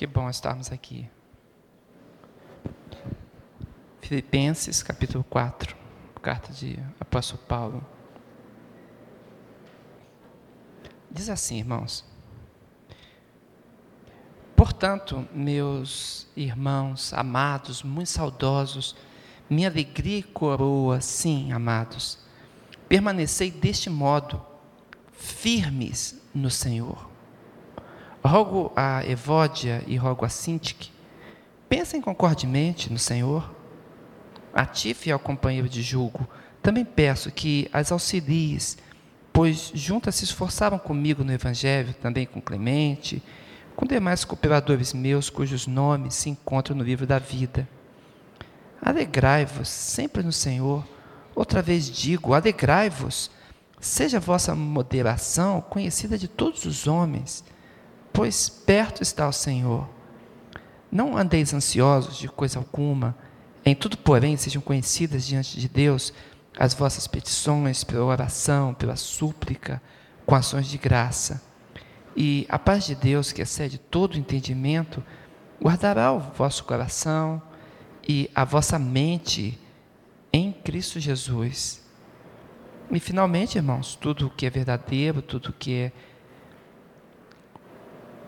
Que 0.00 0.06
bom 0.06 0.30
estarmos 0.30 0.72
aqui. 0.72 1.06
Filipenses, 4.00 4.82
capítulo 4.82 5.22
4, 5.24 5.76
carta 6.22 6.54
de 6.54 6.78
apóstolo 6.98 7.42
Paulo. 7.42 7.86
Diz 11.10 11.28
assim, 11.28 11.58
irmãos: 11.58 12.02
Portanto, 14.56 15.28
meus 15.34 16.26
irmãos 16.34 17.12
amados, 17.12 17.82
muito 17.82 18.08
saudosos, 18.08 18.96
minha 19.50 19.68
alegria 19.68 20.20
e 20.20 20.22
coroa, 20.22 21.02
sim, 21.02 21.52
amados, 21.52 22.18
permanecei 22.88 23.50
deste 23.50 23.90
modo, 23.90 24.42
firmes 25.12 26.18
no 26.34 26.50
Senhor. 26.50 27.09
Rogo 28.22 28.70
a 28.76 29.02
Evódia 29.06 29.82
e 29.86 29.96
rogo 29.96 30.26
a 30.26 30.28
Sintique, 30.28 30.92
pensem 31.70 32.02
concordemente 32.02 32.92
no 32.92 32.98
Senhor. 32.98 33.50
A 34.52 34.66
ti, 34.66 34.92
fiel 34.92 35.18
companheiro 35.18 35.68
de 35.68 35.80
julgo, 35.80 36.28
também 36.62 36.84
peço 36.84 37.30
que 37.30 37.70
as 37.72 37.90
auxilies, 37.90 38.76
pois 39.32 39.72
juntas 39.74 40.16
se 40.16 40.24
esforçaram 40.24 40.78
comigo 40.78 41.24
no 41.24 41.32
Evangelho, 41.32 41.94
também 41.94 42.26
com 42.26 42.42
Clemente, 42.42 43.22
com 43.74 43.86
demais 43.86 44.22
cooperadores 44.22 44.92
meus, 44.92 45.30
cujos 45.30 45.66
nomes 45.66 46.14
se 46.14 46.28
encontram 46.28 46.76
no 46.76 46.84
livro 46.84 47.06
da 47.06 47.18
vida. 47.18 47.66
Alegrai-vos 48.82 49.68
sempre 49.68 50.22
no 50.22 50.32
Senhor. 50.32 50.86
Outra 51.34 51.62
vez 51.62 51.90
digo, 51.90 52.34
alegrai-vos. 52.34 53.30
Seja 53.80 54.18
a 54.18 54.20
vossa 54.20 54.54
moderação 54.54 55.62
conhecida 55.62 56.18
de 56.18 56.28
todos 56.28 56.66
os 56.66 56.86
homens 56.86 57.42
pois 58.12 58.48
perto 58.48 59.02
está 59.02 59.28
o 59.28 59.32
Senhor. 59.32 59.88
Não 60.90 61.16
andeis 61.16 61.54
ansiosos 61.54 62.18
de 62.18 62.28
coisa 62.28 62.58
alguma, 62.58 63.16
em 63.64 63.74
tudo, 63.74 63.96
porém, 63.98 64.36
sejam 64.36 64.62
conhecidas 64.62 65.26
diante 65.26 65.60
de 65.60 65.68
Deus 65.68 66.12
as 66.58 66.74
vossas 66.74 67.06
petições 67.06 67.84
pela 67.84 68.04
oração, 68.04 68.74
pela 68.74 68.96
súplica, 68.96 69.80
com 70.26 70.34
ações 70.34 70.66
de 70.66 70.78
graça. 70.78 71.42
E 72.16 72.46
a 72.48 72.58
paz 72.58 72.84
de 72.84 72.94
Deus, 72.94 73.32
que 73.32 73.42
excede 73.42 73.78
todo 73.78 74.18
entendimento, 74.18 75.02
guardará 75.62 76.12
o 76.12 76.18
vosso 76.18 76.64
coração 76.64 77.40
e 78.08 78.30
a 78.34 78.44
vossa 78.44 78.78
mente 78.78 79.58
em 80.32 80.52
Cristo 80.52 80.98
Jesus. 80.98 81.82
E 82.90 82.98
finalmente, 82.98 83.56
irmãos, 83.56 83.94
tudo 83.94 84.26
o 84.26 84.30
que 84.30 84.46
é 84.46 84.50
verdadeiro, 84.50 85.22
tudo 85.22 85.50
o 85.50 85.52
que 85.52 85.74
é 85.74 85.92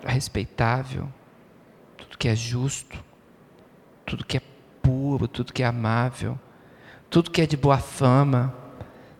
respeitável, 0.04 1.08
tudo 1.96 2.18
que 2.18 2.28
é 2.28 2.34
justo, 2.34 3.02
tudo 4.04 4.24
que 4.24 4.36
é 4.36 4.42
puro, 4.82 5.28
tudo 5.28 5.52
que 5.52 5.62
é 5.62 5.66
amável, 5.66 6.38
tudo 7.08 7.30
que 7.30 7.40
é 7.40 7.46
de 7.46 7.56
boa 7.56 7.78
fama, 7.78 8.54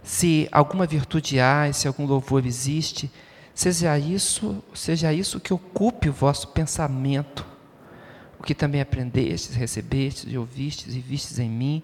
se 0.03 0.49
alguma 0.51 0.87
virtude 0.87 1.39
há, 1.39 1.73
se 1.73 1.87
algum 1.87 2.07
louvor 2.07 2.45
existe, 2.45 3.11
seja 3.55 3.99
isso, 3.99 4.63
seja 4.75 5.13
isso 5.13 5.41
que 5.41 5.55
ocupe 5.55 6.09
o 6.09 6.13
vosso 6.13 6.49
pensamento, 6.49 7.47
o 8.39 8.43
que 8.43 8.55
também 8.55 8.81
aprendestes, 8.81 9.55
recebestes 9.55 10.33
e 10.33 10.37
ouvistes 10.37 10.95
e 10.97 11.01
vistes 11.01 11.39
em 11.39 11.49
mim, 11.49 11.83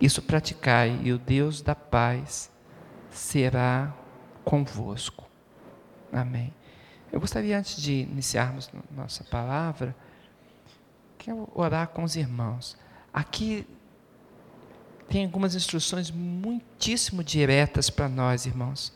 isso 0.00 0.20
praticai, 0.20 1.00
e 1.02 1.12
o 1.12 1.18
Deus 1.18 1.62
da 1.62 1.74
paz 1.74 2.50
será 3.10 3.94
convosco. 4.44 5.24
Amém. 6.12 6.52
Eu 7.14 7.20
gostaria, 7.20 7.56
antes 7.56 7.80
de 7.80 7.92
iniciarmos 7.92 8.68
nossa 8.90 9.22
palavra, 9.22 9.94
que 11.16 11.30
eu 11.30 11.48
orar 11.54 11.86
com 11.86 12.02
os 12.02 12.16
irmãos. 12.16 12.76
Aqui 13.12 13.64
tem 15.08 15.24
algumas 15.24 15.54
instruções 15.54 16.10
muitíssimo 16.10 17.22
diretas 17.22 17.88
para 17.88 18.08
nós, 18.08 18.46
irmãos. 18.46 18.92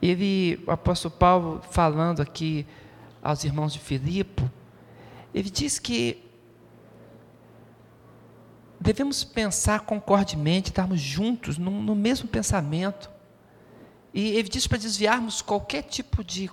Ele, 0.00 0.64
o 0.66 0.70
apóstolo 0.70 1.14
Paulo, 1.14 1.60
falando 1.70 2.22
aqui 2.22 2.66
aos 3.22 3.44
irmãos 3.44 3.74
de 3.74 3.78
Filipe, 3.78 4.50
ele 5.34 5.50
diz 5.50 5.78
que 5.78 6.26
devemos 8.80 9.22
pensar 9.22 9.80
concordemente, 9.80 10.70
estarmos 10.70 10.98
juntos 10.98 11.58
no, 11.58 11.70
no 11.70 11.94
mesmo 11.94 12.26
pensamento. 12.26 13.10
E 14.14 14.30
ele 14.30 14.48
diz 14.48 14.66
para 14.66 14.78
desviarmos 14.78 15.42
qualquer 15.42 15.82
tipo 15.82 16.24
de 16.24 16.50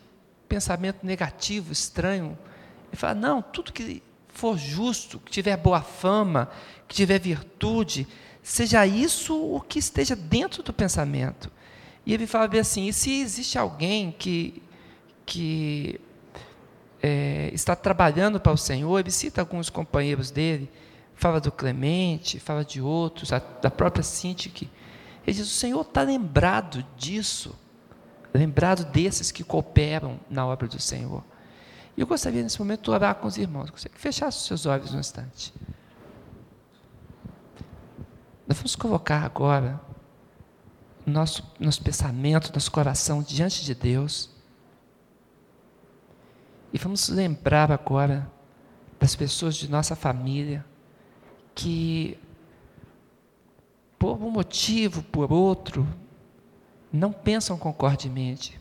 pensamento 0.49 1.05
negativo, 1.05 1.71
estranho. 1.71 2.37
Ele 2.89 2.97
fala: 2.97 3.13
não, 3.13 3.41
tudo 3.41 3.71
que 3.71 4.03
for 4.27 4.57
justo, 4.57 5.19
que 5.19 5.31
tiver 5.31 5.55
boa 5.55 5.81
fama, 5.81 6.49
que 6.87 6.95
tiver 6.95 7.19
virtude, 7.19 8.07
seja 8.41 8.85
isso 8.85 9.37
o 9.37 9.61
que 9.61 9.79
esteja 9.79 10.15
dentro 10.15 10.63
do 10.63 10.73
pensamento. 10.73 11.51
E 12.05 12.13
ele 12.13 12.25
fala 12.25 12.47
bem 12.47 12.59
assim: 12.59 12.87
e 12.87 12.93
se 12.93 13.21
existe 13.21 13.57
alguém 13.57 14.11
que, 14.11 14.61
que 15.25 16.01
é, 17.01 17.51
está 17.53 17.75
trabalhando 17.75 18.39
para 18.39 18.51
o 18.51 18.57
Senhor, 18.57 18.99
ele 18.99 19.11
cita 19.11 19.41
alguns 19.41 19.69
companheiros 19.69 20.31
dele, 20.31 20.69
fala 21.13 21.39
do 21.39 21.51
Clemente, 21.51 22.39
fala 22.39 22.65
de 22.65 22.81
outros, 22.81 23.31
a, 23.31 23.39
da 23.39 23.69
própria 23.69 24.03
Sintique. 24.03 24.69
Ele 25.27 25.37
diz: 25.37 25.47
o 25.47 25.53
Senhor 25.53 25.81
está 25.81 26.01
lembrado 26.01 26.83
disso 26.97 27.55
lembrado 28.33 28.85
desses 28.85 29.31
que 29.31 29.43
cooperam 29.43 30.19
na 30.29 30.45
obra 30.45 30.67
do 30.67 30.79
Senhor. 30.79 31.23
E 31.97 32.01
eu 32.01 32.07
gostaria 32.07 32.41
nesse 32.41 32.59
momento 32.59 32.83
de 32.83 32.91
orar 32.91 33.15
com 33.15 33.27
os 33.27 33.37
irmãos. 33.37 33.69
Gostaria 33.69 33.95
que 33.95 34.01
fechasse 34.01 34.37
os 34.37 34.45
seus 34.45 34.65
olhos 34.65 34.93
um 34.93 34.99
instante. 34.99 35.53
Nós 38.47 38.57
vamos 38.57 38.75
colocar 38.75 39.23
agora 39.23 39.79
nosso, 41.05 41.43
nosso 41.59 41.83
pensamento, 41.83 42.51
nosso 42.53 42.71
coração 42.71 43.21
diante 43.21 43.63
de 43.65 43.75
Deus. 43.75 44.29
E 46.71 46.77
vamos 46.77 47.09
lembrar 47.09 47.71
agora 47.71 48.31
das 48.99 49.15
pessoas 49.15 49.55
de 49.55 49.69
nossa 49.69 49.95
família 49.95 50.65
que, 51.55 52.17
por 53.97 54.21
um 54.21 54.29
motivo, 54.29 55.03
por 55.03 55.31
outro, 55.31 55.87
não 56.91 57.11
pensam 57.11 57.57
concordemente, 57.57 58.59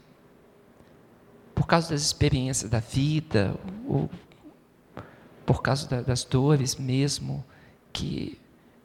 por 1.55 1.67
causa 1.67 1.91
das 1.91 2.03
experiências 2.03 2.71
da 2.71 2.81
vida, 2.81 3.55
ou 3.87 4.09
por 5.45 5.63
causa 5.63 6.03
das 6.03 6.25
dores 6.25 6.77
mesmo 6.77 7.45
que 7.93 8.39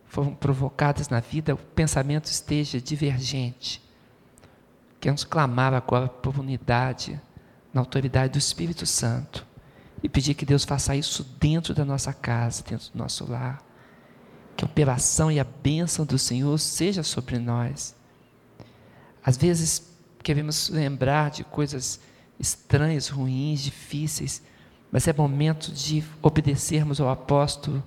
foram 0.05 0.33
provocadas 0.33 1.09
na 1.09 1.19
vida, 1.19 1.53
o 1.53 1.57
pensamento 1.57 2.25
esteja 2.25 2.79
divergente. 2.79 3.81
Queremos 4.99 5.23
clamar 5.23 5.73
agora 5.73 6.07
por 6.07 6.39
unidade 6.39 7.19
na 7.73 7.81
autoridade 7.81 8.33
do 8.33 8.37
Espírito 8.39 8.85
Santo 8.85 9.45
e 10.01 10.07
pedir 10.07 10.33
que 10.35 10.45
Deus 10.45 10.63
faça 10.63 10.95
isso 10.95 11.23
dentro 11.39 11.73
da 11.73 11.83
nossa 11.83 12.13
casa, 12.13 12.63
dentro 12.63 12.91
do 12.91 12.97
nosso 12.97 13.29
lar. 13.29 13.61
Que 14.55 14.63
a 14.63 14.67
operação 14.67 15.31
e 15.31 15.39
a 15.39 15.43
bênção 15.43 16.05
do 16.05 16.17
Senhor 16.17 16.57
seja 16.59 17.03
sobre 17.03 17.39
nós 17.39 17.95
às 19.23 19.37
vezes 19.37 19.93
queremos 20.21 20.69
lembrar 20.69 21.31
de 21.31 21.43
coisas 21.43 21.99
estranhas, 22.39 23.09
ruins, 23.09 23.61
difíceis, 23.61 24.41
mas 24.91 25.07
é 25.07 25.13
momento 25.13 25.71
de 25.71 26.03
obedecermos 26.21 27.01
ao 27.01 27.09
apóstolo 27.09 27.83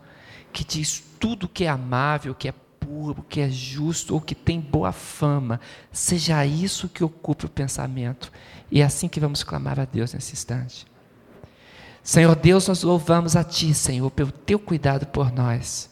que 0.52 0.64
diz 0.64 1.02
tudo 1.20 1.48
que 1.48 1.64
é 1.64 1.68
amável, 1.68 2.34
que 2.34 2.48
é 2.48 2.54
puro, 2.80 3.24
que 3.28 3.40
é 3.40 3.50
justo 3.50 4.14
ou 4.14 4.20
que 4.20 4.34
tem 4.34 4.60
boa 4.60 4.92
fama, 4.92 5.60
seja 5.92 6.44
isso 6.46 6.88
que 6.88 7.04
ocupe 7.04 7.46
o 7.46 7.48
pensamento. 7.48 8.32
E 8.70 8.80
é 8.80 8.84
assim 8.84 9.08
que 9.08 9.20
vamos 9.20 9.42
clamar 9.42 9.78
a 9.78 9.84
Deus 9.84 10.14
nesse 10.14 10.32
instante. 10.32 10.86
Senhor 12.02 12.36
Deus, 12.36 12.68
nós 12.68 12.82
louvamos 12.82 13.34
a 13.34 13.42
Ti, 13.42 13.74
Senhor, 13.74 14.10
pelo 14.10 14.30
Teu 14.30 14.58
cuidado 14.58 15.06
por 15.06 15.32
nós, 15.32 15.90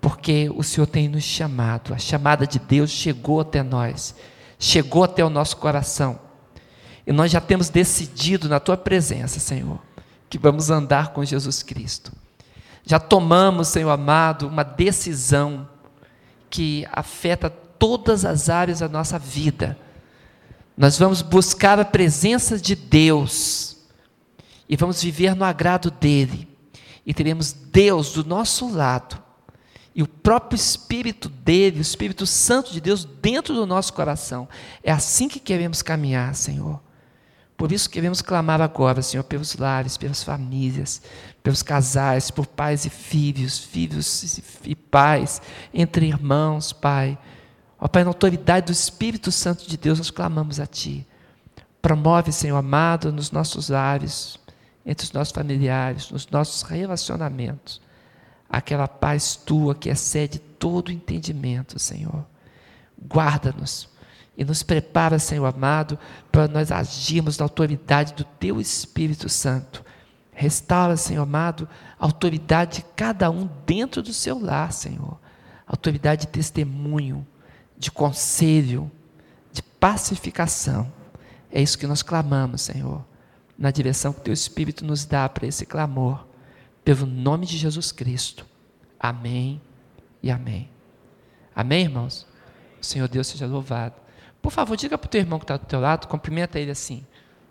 porque 0.00 0.48
o 0.54 0.62
Senhor 0.62 0.86
tem 0.86 1.08
nos 1.08 1.24
chamado, 1.24 1.92
a 1.92 1.98
chamada 1.98 2.46
de 2.46 2.58
Deus 2.58 2.90
chegou 2.90 3.40
até 3.40 3.62
nós 3.62 4.14
chegou 4.60 5.02
até 5.02 5.24
o 5.24 5.30
nosso 5.30 5.56
coração. 5.56 6.20
E 7.06 7.12
nós 7.12 7.32
já 7.32 7.40
temos 7.40 7.70
decidido 7.70 8.46
na 8.48 8.60
tua 8.60 8.76
presença, 8.76 9.40
Senhor, 9.40 9.80
que 10.28 10.38
vamos 10.38 10.68
andar 10.68 11.08
com 11.08 11.24
Jesus 11.24 11.62
Cristo. 11.62 12.12
Já 12.84 13.00
tomamos, 13.00 13.68
Senhor 13.68 13.90
amado, 13.90 14.46
uma 14.46 14.62
decisão 14.62 15.66
que 16.50 16.86
afeta 16.92 17.48
todas 17.48 18.24
as 18.24 18.50
áreas 18.50 18.80
da 18.80 18.88
nossa 18.88 19.18
vida. 19.18 19.78
Nós 20.76 20.98
vamos 20.98 21.22
buscar 21.22 21.80
a 21.80 21.84
presença 21.84 22.58
de 22.58 22.76
Deus 22.76 23.78
e 24.68 24.76
vamos 24.76 25.02
viver 25.02 25.34
no 25.34 25.44
agrado 25.44 25.90
dele. 25.90 26.48
E 27.06 27.14
teremos 27.14 27.52
Deus 27.52 28.12
do 28.12 28.24
nosso 28.24 28.70
lado 28.70 29.29
e 29.94 30.02
o 30.02 30.08
próprio 30.08 30.56
Espírito 30.56 31.28
dele, 31.28 31.78
o 31.78 31.82
Espírito 31.82 32.26
Santo 32.26 32.72
de 32.72 32.80
Deus 32.80 33.04
dentro 33.04 33.54
do 33.54 33.66
nosso 33.66 33.92
coração. 33.92 34.48
É 34.82 34.92
assim 34.92 35.28
que 35.28 35.40
queremos 35.40 35.82
caminhar, 35.82 36.34
Senhor. 36.34 36.80
Por 37.56 37.72
isso 37.72 37.90
queremos 37.90 38.22
clamar 38.22 38.62
agora, 38.62 39.02
Senhor, 39.02 39.22
pelos 39.24 39.54
lares, 39.56 39.98
pelas 39.98 40.22
famílias, 40.22 41.02
pelos 41.42 41.62
casais, 41.62 42.30
por 42.30 42.46
pais 42.46 42.86
e 42.86 42.90
filhos, 42.90 43.58
filhos 43.58 44.40
e 44.64 44.74
pais, 44.74 45.42
entre 45.74 46.06
irmãos, 46.06 46.72
Pai. 46.72 47.18
Ó 47.78 47.86
Pai, 47.86 48.02
na 48.02 48.10
autoridade 48.10 48.66
do 48.66 48.72
Espírito 48.72 49.30
Santo 49.30 49.68
de 49.68 49.76
Deus, 49.76 49.98
nós 49.98 50.10
clamamos 50.10 50.58
a 50.58 50.66
Ti. 50.66 51.06
Promove, 51.82 52.32
Senhor 52.32 52.56
amado, 52.56 53.12
nos 53.12 53.30
nossos 53.30 53.68
lares, 53.68 54.38
entre 54.84 55.04
os 55.04 55.12
nossos 55.12 55.32
familiares, 55.32 56.10
nos 56.10 56.28
nossos 56.28 56.62
relacionamentos, 56.62 57.80
aquela 58.50 58.88
paz 58.88 59.36
Tua 59.36 59.74
que 59.74 59.88
excede 59.88 60.38
todo 60.38 60.90
entendimento, 60.90 61.78
Senhor. 61.78 62.26
Guarda-nos 63.00 63.88
e 64.36 64.44
nos 64.44 64.62
prepara, 64.62 65.18
Senhor 65.18 65.44
amado, 65.44 65.98
para 66.32 66.48
nós 66.48 66.72
agirmos 66.72 67.38
na 67.38 67.44
autoridade 67.44 68.14
do 68.14 68.24
Teu 68.24 68.60
Espírito 68.60 69.28
Santo. 69.28 69.84
Restaura, 70.32 70.96
Senhor 70.96 71.22
amado, 71.22 71.68
a 71.98 72.06
autoridade 72.06 72.78
de 72.78 72.84
cada 72.96 73.30
um 73.30 73.48
dentro 73.66 74.02
do 74.02 74.12
seu 74.12 74.38
lar, 74.38 74.72
Senhor. 74.72 75.18
Autoridade 75.66 76.22
de 76.22 76.28
testemunho, 76.28 77.26
de 77.78 77.90
conselho, 77.90 78.90
de 79.52 79.62
pacificação. 79.62 80.90
É 81.52 81.60
isso 81.60 81.78
que 81.78 81.86
nós 81.86 82.02
clamamos, 82.02 82.62
Senhor, 82.62 83.04
na 83.58 83.70
direção 83.70 84.12
que 84.12 84.22
Teu 84.22 84.32
Espírito 84.32 84.84
nos 84.84 85.04
dá 85.04 85.28
para 85.28 85.46
esse 85.46 85.66
clamor, 85.66 86.26
pelo 86.84 87.06
nome 87.06 87.46
de 87.46 87.56
Jesus 87.56 87.92
Cristo. 87.92 88.46
Amém 88.98 89.60
e 90.22 90.30
amém. 90.30 90.70
Amém, 91.54 91.82
irmãos? 91.82 92.26
O 92.80 92.84
Senhor 92.84 93.08
Deus 93.08 93.26
seja 93.26 93.46
louvado. 93.46 93.94
Por 94.40 94.50
favor, 94.50 94.76
diga 94.76 94.96
para 94.96 95.06
o 95.06 95.10
teu 95.10 95.20
irmão 95.20 95.38
que 95.38 95.44
está 95.44 95.56
do 95.56 95.66
teu 95.66 95.80
lado, 95.80 96.08
cumprimenta 96.08 96.58
ele 96.58 96.70
assim. 96.70 97.06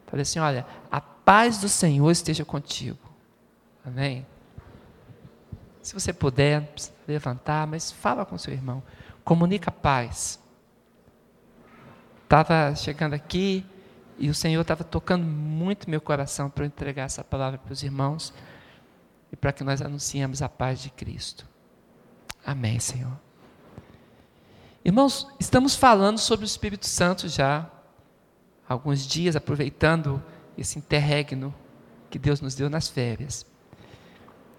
Fale 0.08 0.24
assim, 0.24 0.40
olha, 0.40 0.66
a 0.92 1.00
paz 1.00 1.60
do 1.60 1.70
Senhor 1.70 2.10
esteja 2.10 2.44
contigo. 2.44 2.98
Amém? 3.86 4.26
Se 5.82 5.94
você 5.94 6.12
puder, 6.12 6.72
levantar, 7.08 7.68
mas 7.68 7.92
fala 7.92 8.25
com 8.25 8.38
seu 8.38 8.54
irmão. 8.54 8.82
Comunica 9.24 9.72
paz. 9.72 10.40
Estava 12.24 12.75
chegando 12.75 13.14
aqui 13.14 13.66
e 14.18 14.30
o 14.30 14.34
Senhor 14.34 14.62
estava 14.62 14.84
tocando 14.84 15.25
muito 15.25 15.90
meu 15.90 16.02
coração 16.02 16.50
para 16.50 16.64
eu 16.64 16.68
entregar 16.68 17.04
essa 17.04 17.24
palavra 17.24 17.58
para 17.58 17.74
os 17.74 17.84
irmãos 17.84 18.34
e 19.31 19.36
para 19.36 19.52
que 19.52 19.64
nós 19.64 19.81
anunciemos 19.81 20.42
a 20.42 20.50
paz 20.50 20.81
de 20.81 20.90
Cristo. 20.90 21.48
Amém, 22.46 22.80
Senhor. 22.80 23.20
Irmãos, 24.84 25.28
estamos 25.40 25.76
falando 25.76 26.18
sobre 26.18 26.46
o 26.46 26.48
Espírito 26.48 26.86
Santo 26.86 27.28
já 27.28 27.70
há 28.68 28.74
alguns 28.74 29.06
dias, 29.06 29.36
aproveitando 29.36 30.24
esse 30.58 30.80
interregno 30.80 31.54
que 32.10 32.18
Deus 32.18 32.42
nos 32.42 32.56
deu 32.56 32.70
nas 32.70 32.88
férias. 32.88 33.46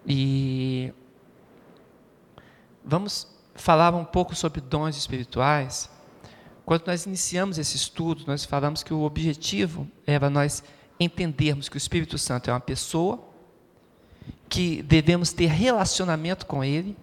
E 0.06 0.92
vamos 2.84 3.26
falar 3.54 3.94
um 3.94 4.04
pouco 4.04 4.34
sobre 4.34 4.60
dons 4.60 4.96
espirituais. 4.96 5.90
Quando 6.64 6.86
nós 6.86 7.06
iniciamos 7.06 7.58
esse 7.58 7.76
estudo, 7.76 8.24
nós 8.26 8.44
falamos 8.44 8.82
que 8.82 8.94
o 8.94 9.02
objetivo 9.02 9.88
era 10.06 10.30
nós 10.30 10.62
entendermos 10.98 11.68
que 11.68 11.76
o 11.76 11.78
Espírito 11.78 12.18
Santo 12.18 12.50
é 12.50 12.52
uma 12.52 12.60
pessoa, 12.60 13.29
que 14.48 14.82
devemos 14.82 15.32
ter 15.32 15.46
relacionamento 15.46 16.46
com 16.46 16.64
Ele, 16.64 16.96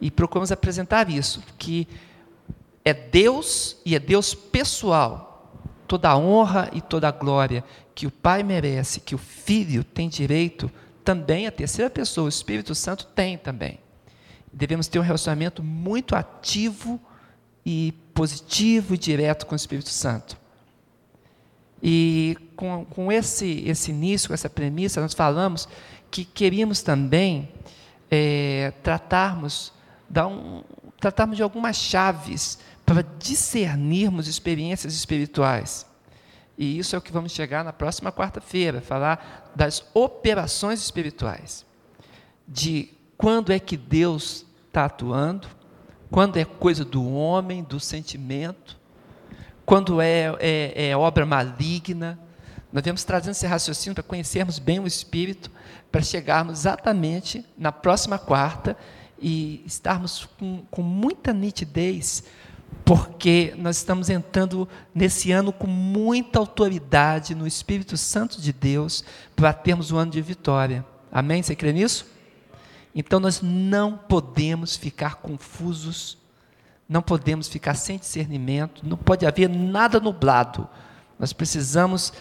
e 0.00 0.10
procuramos 0.10 0.50
apresentar 0.50 1.08
isso, 1.08 1.42
que 1.56 1.86
é 2.84 2.92
Deus 2.92 3.76
e 3.86 3.94
é 3.94 3.98
Deus 4.00 4.34
pessoal. 4.34 5.54
Toda 5.86 6.10
a 6.10 6.18
honra 6.18 6.68
e 6.72 6.80
toda 6.80 7.06
a 7.06 7.12
glória 7.12 7.62
que 7.94 8.06
o 8.06 8.10
Pai 8.10 8.42
merece, 8.42 8.98
que 9.00 9.14
o 9.14 9.18
Filho 9.18 9.84
tem 9.84 10.08
direito, 10.08 10.70
também 11.04 11.46
a 11.46 11.52
terceira 11.52 11.88
pessoa, 11.88 12.26
o 12.26 12.28
Espírito 12.28 12.74
Santo, 12.74 13.06
tem 13.14 13.38
também. 13.38 13.78
Devemos 14.52 14.88
ter 14.88 14.98
um 14.98 15.02
relacionamento 15.02 15.62
muito 15.62 16.16
ativo 16.16 17.00
e 17.64 17.94
positivo 18.12 18.94
e 18.94 18.98
direto 18.98 19.46
com 19.46 19.54
o 19.54 19.56
Espírito 19.56 19.90
Santo. 19.90 20.36
E 21.82 22.36
com, 22.56 22.84
com 22.84 23.10
esse, 23.10 23.62
esse 23.66 23.90
início, 23.90 24.28
com 24.28 24.34
essa 24.34 24.50
premissa, 24.50 25.00
nós 25.00 25.14
falamos 25.14 25.68
que 26.12 26.24
queríamos 26.24 26.80
também 26.82 27.48
é, 28.08 28.72
tratarmos 28.84 29.72
dar 30.08 30.26
um, 30.26 30.62
tratarmos 31.00 31.36
de 31.36 31.42
algumas 31.42 31.74
chaves 31.76 32.58
para 32.84 33.02
discernirmos 33.18 34.28
experiências 34.28 34.94
espirituais. 34.94 35.86
E 36.58 36.78
isso 36.78 36.94
é 36.94 36.98
o 36.98 37.02
que 37.02 37.10
vamos 37.10 37.32
chegar 37.32 37.64
na 37.64 37.72
próxima 37.72 38.12
quarta-feira, 38.12 38.82
falar 38.82 39.50
das 39.56 39.84
operações 39.94 40.80
espirituais. 40.80 41.64
De 42.46 42.90
quando 43.16 43.50
é 43.50 43.58
que 43.58 43.76
Deus 43.76 44.44
está 44.66 44.84
atuando, 44.84 45.48
quando 46.10 46.36
é 46.36 46.44
coisa 46.44 46.84
do 46.84 47.10
homem, 47.10 47.62
do 47.64 47.80
sentimento, 47.80 48.78
quando 49.64 50.00
é, 50.00 50.34
é, 50.38 50.88
é 50.90 50.96
obra 50.96 51.24
maligna. 51.24 52.18
Nós 52.70 52.84
vamos 52.84 53.04
trazendo 53.04 53.32
esse 53.32 53.46
raciocínio 53.46 53.94
para 53.94 54.04
conhecermos 54.04 54.58
bem 54.58 54.78
o 54.78 54.86
Espírito, 54.86 55.50
para 55.92 56.02
chegarmos 56.02 56.60
exatamente 56.60 57.44
na 57.56 57.70
próxima 57.70 58.18
quarta 58.18 58.76
e 59.20 59.62
estarmos 59.66 60.26
com, 60.38 60.64
com 60.70 60.82
muita 60.82 61.32
nitidez, 61.34 62.24
porque 62.84 63.54
nós 63.58 63.76
estamos 63.76 64.08
entrando 64.08 64.66
nesse 64.94 65.30
ano 65.30 65.52
com 65.52 65.66
muita 65.66 66.38
autoridade 66.38 67.34
no 67.34 67.46
Espírito 67.46 67.96
Santo 67.98 68.40
de 68.40 68.52
Deus 68.52 69.04
para 69.36 69.52
termos 69.52 69.92
um 69.92 69.98
ano 69.98 70.10
de 70.10 70.22
vitória. 70.22 70.84
Amém? 71.12 71.42
Você 71.42 71.54
crê 71.54 71.72
nisso? 71.72 72.06
Então 72.94 73.20
nós 73.20 73.42
não 73.42 73.96
podemos 73.96 74.76
ficar 74.76 75.16
confusos, 75.16 76.18
não 76.88 77.02
podemos 77.02 77.48
ficar 77.48 77.74
sem 77.74 77.98
discernimento, 77.98 78.86
não 78.86 78.96
pode 78.96 79.26
haver 79.26 79.48
nada 79.48 80.00
nublado. 80.00 80.66
Nós 81.18 81.32
precisamos 81.32 82.12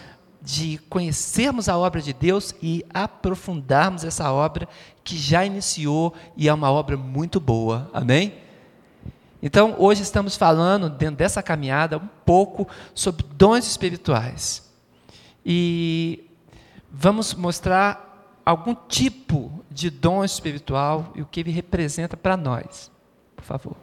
de 0.41 0.79
conhecermos 0.89 1.69
a 1.69 1.77
obra 1.77 2.01
de 2.01 2.13
Deus 2.13 2.53
e 2.61 2.83
aprofundarmos 2.91 4.03
essa 4.03 4.31
obra 4.31 4.67
que 5.03 5.15
já 5.15 5.45
iniciou 5.45 6.13
e 6.35 6.49
é 6.49 6.53
uma 6.53 6.71
obra 6.71 6.97
muito 6.97 7.39
boa. 7.39 7.89
Amém? 7.93 8.33
Então, 9.41 9.75
hoje 9.77 10.03
estamos 10.03 10.35
falando, 10.35 10.89
dentro 10.89 11.17
dessa 11.17 11.41
caminhada, 11.41 11.97
um 11.97 12.07
pouco 12.25 12.67
sobre 12.93 13.25
dons 13.33 13.67
espirituais. 13.67 14.69
E 15.45 16.23
vamos 16.91 17.33
mostrar 17.33 18.39
algum 18.45 18.75
tipo 18.75 19.63
de 19.69 19.89
dom 19.89 20.23
espiritual 20.23 21.11
e 21.15 21.21
o 21.21 21.25
que 21.25 21.39
ele 21.39 21.51
representa 21.51 22.15
para 22.15 22.37
nós. 22.37 22.91
Por 23.35 23.43
favor. 23.43 23.75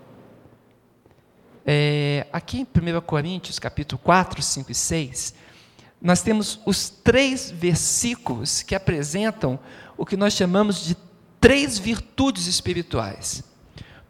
É, 1.66 2.26
aqui 2.32 2.60
em 2.60 2.62
1 2.62 3.00
Coríntios, 3.02 3.58
capítulo 3.58 4.00
4, 4.02 4.40
5 4.40 4.72
e 4.72 4.74
6, 4.74 5.34
nós 6.00 6.22
temos 6.22 6.60
os 6.64 6.88
três 6.88 7.50
versículos 7.50 8.62
que 8.62 8.74
apresentam 8.74 9.58
o 9.96 10.06
que 10.06 10.16
nós 10.16 10.32
chamamos 10.32 10.84
de 10.84 10.96
três 11.40 11.78
virtudes 11.78 12.46
espirituais. 12.46 13.42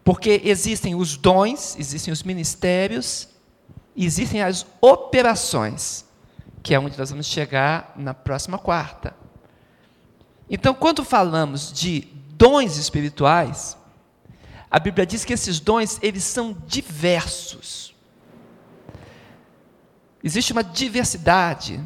Porque 0.03 0.41
existem 0.43 0.95
os 0.95 1.17
dons, 1.17 1.75
existem 1.77 2.11
os 2.11 2.23
ministérios, 2.23 3.27
existem 3.95 4.41
as 4.41 4.65
operações, 4.81 6.05
que 6.61 6.73
é 6.73 6.79
onde 6.79 6.97
nós 6.97 7.09
vamos 7.09 7.25
chegar 7.25 7.93
na 7.95 8.13
próxima 8.13 8.57
quarta. 8.57 9.15
Então, 10.49 10.73
quando 10.73 11.03
falamos 11.03 11.71
de 11.71 12.07
dons 12.31 12.77
espirituais, 12.77 13.77
a 14.69 14.79
Bíblia 14.79 15.05
diz 15.05 15.25
que 15.25 15.33
esses 15.33 15.59
dons, 15.59 15.99
eles 16.01 16.23
são 16.23 16.55
diversos. 16.65 17.88
Existe 20.23 20.51
uma 20.51 20.63
diversidade. 20.63 21.79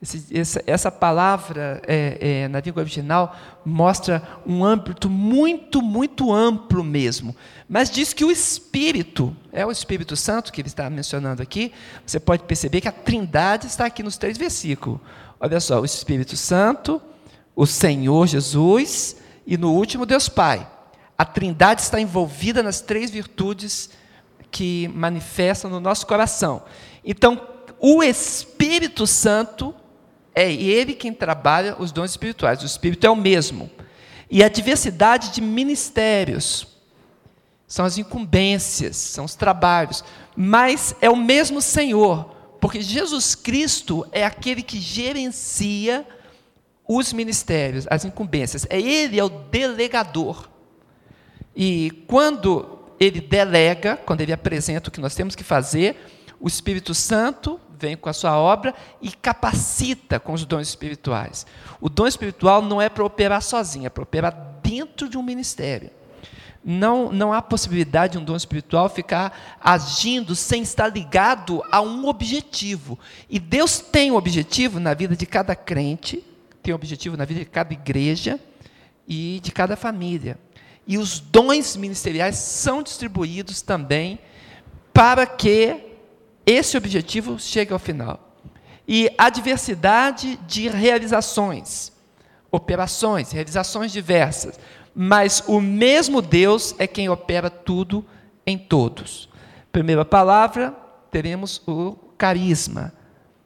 Esse, 0.00 0.38
essa, 0.38 0.62
essa, 0.64 0.92
palavra 0.92 1.82
é, 1.84 2.18
é, 2.20 2.48
na 2.48 2.60
língua 2.60 2.82
original 2.82 3.36
mostra 3.64 4.22
um 4.46 4.64
âmbito 4.64 5.10
muito, 5.10 5.82
muito 5.82 6.32
amplo 6.32 6.84
mesmo. 6.84 7.34
Mas 7.68 7.90
diz 7.90 8.12
que 8.12 8.24
o 8.24 8.30
Espírito, 8.30 9.36
é 9.52 9.66
o 9.66 9.72
Espírito 9.72 10.14
Santo 10.16 10.52
que 10.52 10.60
ele 10.60 10.68
está 10.68 10.88
mencionando 10.88 11.42
aqui, 11.42 11.72
você 12.06 12.20
pode 12.20 12.44
perceber 12.44 12.80
que 12.80 12.88
a 12.88 12.92
trindade 12.92 13.66
está 13.66 13.86
aqui 13.86 14.02
nos 14.02 14.16
três 14.16 14.38
versículos. 14.38 15.00
Olha 15.40 15.58
só, 15.58 15.80
o 15.80 15.84
Espírito 15.84 16.36
Santo, 16.36 17.02
o 17.56 17.66
Senhor 17.66 18.26
Jesus 18.28 19.16
e 19.44 19.58
no 19.58 19.72
último 19.72 20.06
Deus 20.06 20.28
Pai. 20.28 20.66
A 21.18 21.24
trindade 21.24 21.82
está 21.82 22.00
envolvida 22.00 22.62
nas 22.62 22.80
três 22.80 23.10
virtudes 23.10 23.90
que 24.48 24.86
manifestam 24.94 25.68
no 25.68 25.80
nosso 25.80 26.06
coração. 26.06 26.62
Então, 27.04 27.57
o 27.80 28.02
Espírito 28.02 29.06
Santo 29.06 29.74
é 30.34 30.52
ele 30.52 30.94
quem 30.94 31.12
trabalha 31.12 31.76
os 31.78 31.90
dons 31.92 32.10
espirituais. 32.10 32.62
O 32.62 32.66
Espírito 32.66 33.06
é 33.06 33.10
o 33.10 33.16
mesmo. 33.16 33.70
E 34.30 34.42
a 34.42 34.48
diversidade 34.48 35.30
de 35.30 35.40
ministérios 35.40 36.66
são 37.66 37.84
as 37.84 37.98
incumbências, 37.98 38.96
são 38.96 39.24
os 39.24 39.34
trabalhos, 39.34 40.04
mas 40.36 40.94
é 41.00 41.10
o 41.10 41.16
mesmo 41.16 41.60
Senhor, 41.60 42.34
Porque 42.60 42.80
Jesus 42.80 43.36
Cristo 43.36 44.06
é 44.10 44.24
aquele 44.24 44.62
que 44.62 44.80
gerencia 44.80 46.04
os 46.88 47.12
ministérios, 47.12 47.86
as 47.88 48.04
incumbências. 48.04 48.66
É 48.68 48.80
ele 48.80 49.18
é 49.18 49.22
o 49.22 49.28
delegador. 49.28 50.48
E 51.54 51.90
quando 52.08 52.80
ele 52.98 53.20
delega, 53.20 53.96
quando 53.96 54.22
ele 54.22 54.32
apresenta 54.32 54.88
o 54.88 54.92
que 54.92 55.00
nós 55.00 55.14
temos 55.14 55.36
que 55.36 55.44
fazer, 55.44 55.96
o 56.40 56.48
Espírito 56.48 56.94
Santo 56.94 57.60
vem 57.78 57.96
com 57.96 58.08
a 58.08 58.12
sua 58.12 58.36
obra 58.38 58.74
e 59.00 59.10
capacita 59.10 60.18
com 60.18 60.32
os 60.32 60.44
dons 60.44 60.68
espirituais. 60.68 61.46
O 61.80 61.88
dom 61.88 62.06
espiritual 62.06 62.60
não 62.62 62.80
é 62.80 62.88
para 62.88 63.04
operar 63.04 63.42
sozinho, 63.42 63.86
é 63.86 63.90
para 63.90 64.02
operar 64.02 64.60
dentro 64.62 65.08
de 65.08 65.16
um 65.16 65.22
ministério. 65.22 65.90
Não, 66.64 67.10
não 67.10 67.32
há 67.32 67.40
possibilidade 67.40 68.12
de 68.12 68.18
um 68.18 68.24
dom 68.24 68.36
espiritual 68.36 68.88
ficar 68.88 69.58
agindo 69.60 70.34
sem 70.34 70.62
estar 70.62 70.88
ligado 70.88 71.62
a 71.70 71.80
um 71.80 72.06
objetivo. 72.06 72.98
E 73.30 73.38
Deus 73.38 73.78
tem 73.78 74.10
um 74.10 74.16
objetivo 74.16 74.78
na 74.78 74.92
vida 74.92 75.16
de 75.16 75.24
cada 75.24 75.54
crente, 75.54 76.22
tem 76.62 76.74
um 76.74 76.76
objetivo 76.76 77.16
na 77.16 77.24
vida 77.24 77.40
de 77.40 77.46
cada 77.46 77.72
igreja 77.72 78.38
e 79.06 79.40
de 79.42 79.50
cada 79.52 79.76
família. 79.76 80.38
E 80.86 80.98
os 80.98 81.20
dons 81.20 81.76
ministeriais 81.76 82.36
são 82.36 82.82
distribuídos 82.82 83.62
também 83.62 84.18
para 84.92 85.26
que 85.26 85.87
esse 86.50 86.76
objetivo 86.76 87.38
chegue 87.38 87.72
ao 87.72 87.78
final. 87.78 88.36
E 88.86 89.10
a 89.18 89.28
diversidade 89.28 90.38
de 90.46 90.68
realizações, 90.68 91.92
operações, 92.50 93.30
realizações 93.32 93.92
diversas, 93.92 94.58
mas 94.94 95.42
o 95.46 95.60
mesmo 95.60 96.22
Deus 96.22 96.74
é 96.78 96.86
quem 96.86 97.08
opera 97.08 97.50
tudo 97.50 98.04
em 98.46 98.56
todos. 98.56 99.28
Primeira 99.70 100.04
palavra, 100.04 100.74
teremos 101.10 101.60
o 101.66 101.92
carisma, 102.16 102.92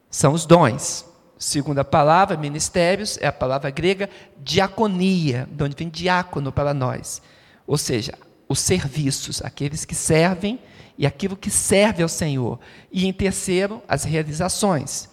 são 0.09 0.33
os 0.33 0.45
dons. 0.45 1.05
Segunda 1.37 1.83
palavra, 1.83 2.37
ministérios, 2.37 3.17
é 3.19 3.27
a 3.27 3.33
palavra 3.33 3.69
grega 3.69 4.09
diaconia, 4.37 5.47
de 5.51 5.61
onde 5.61 5.75
vem 5.75 5.89
diácono 5.89 6.53
para 6.53 6.73
nós. 6.73 7.21
Ou 7.67 7.77
seja, 7.77 8.13
os 8.47 8.59
serviços, 8.59 9.41
aqueles 9.41 9.83
que 9.83 9.93
servem 9.93 10.57
e 10.97 11.05
aquilo 11.05 11.35
que 11.35 11.49
serve 11.49 12.03
ao 12.03 12.09
Senhor. 12.09 12.59
E 12.91 13.05
em 13.05 13.13
terceiro, 13.13 13.81
as 13.87 14.03
realizações. 14.03 15.09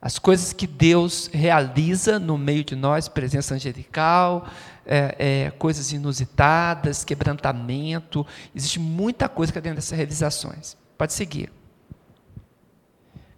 As 0.00 0.18
coisas 0.18 0.52
que 0.52 0.66
Deus 0.66 1.30
realiza 1.32 2.18
no 2.18 2.36
meio 2.36 2.64
de 2.64 2.74
nós, 2.74 3.08
presença 3.08 3.54
angelical, 3.54 4.48
é, 4.84 5.14
é, 5.46 5.50
coisas 5.52 5.92
inusitadas, 5.92 7.04
quebrantamento. 7.04 8.26
Existe 8.54 8.80
muita 8.80 9.28
coisa 9.28 9.52
que 9.52 9.58
é 9.58 9.62
dentro 9.62 9.76
dessas 9.76 9.96
realizações. 9.96 10.76
Pode 10.98 11.12
seguir. 11.12 11.52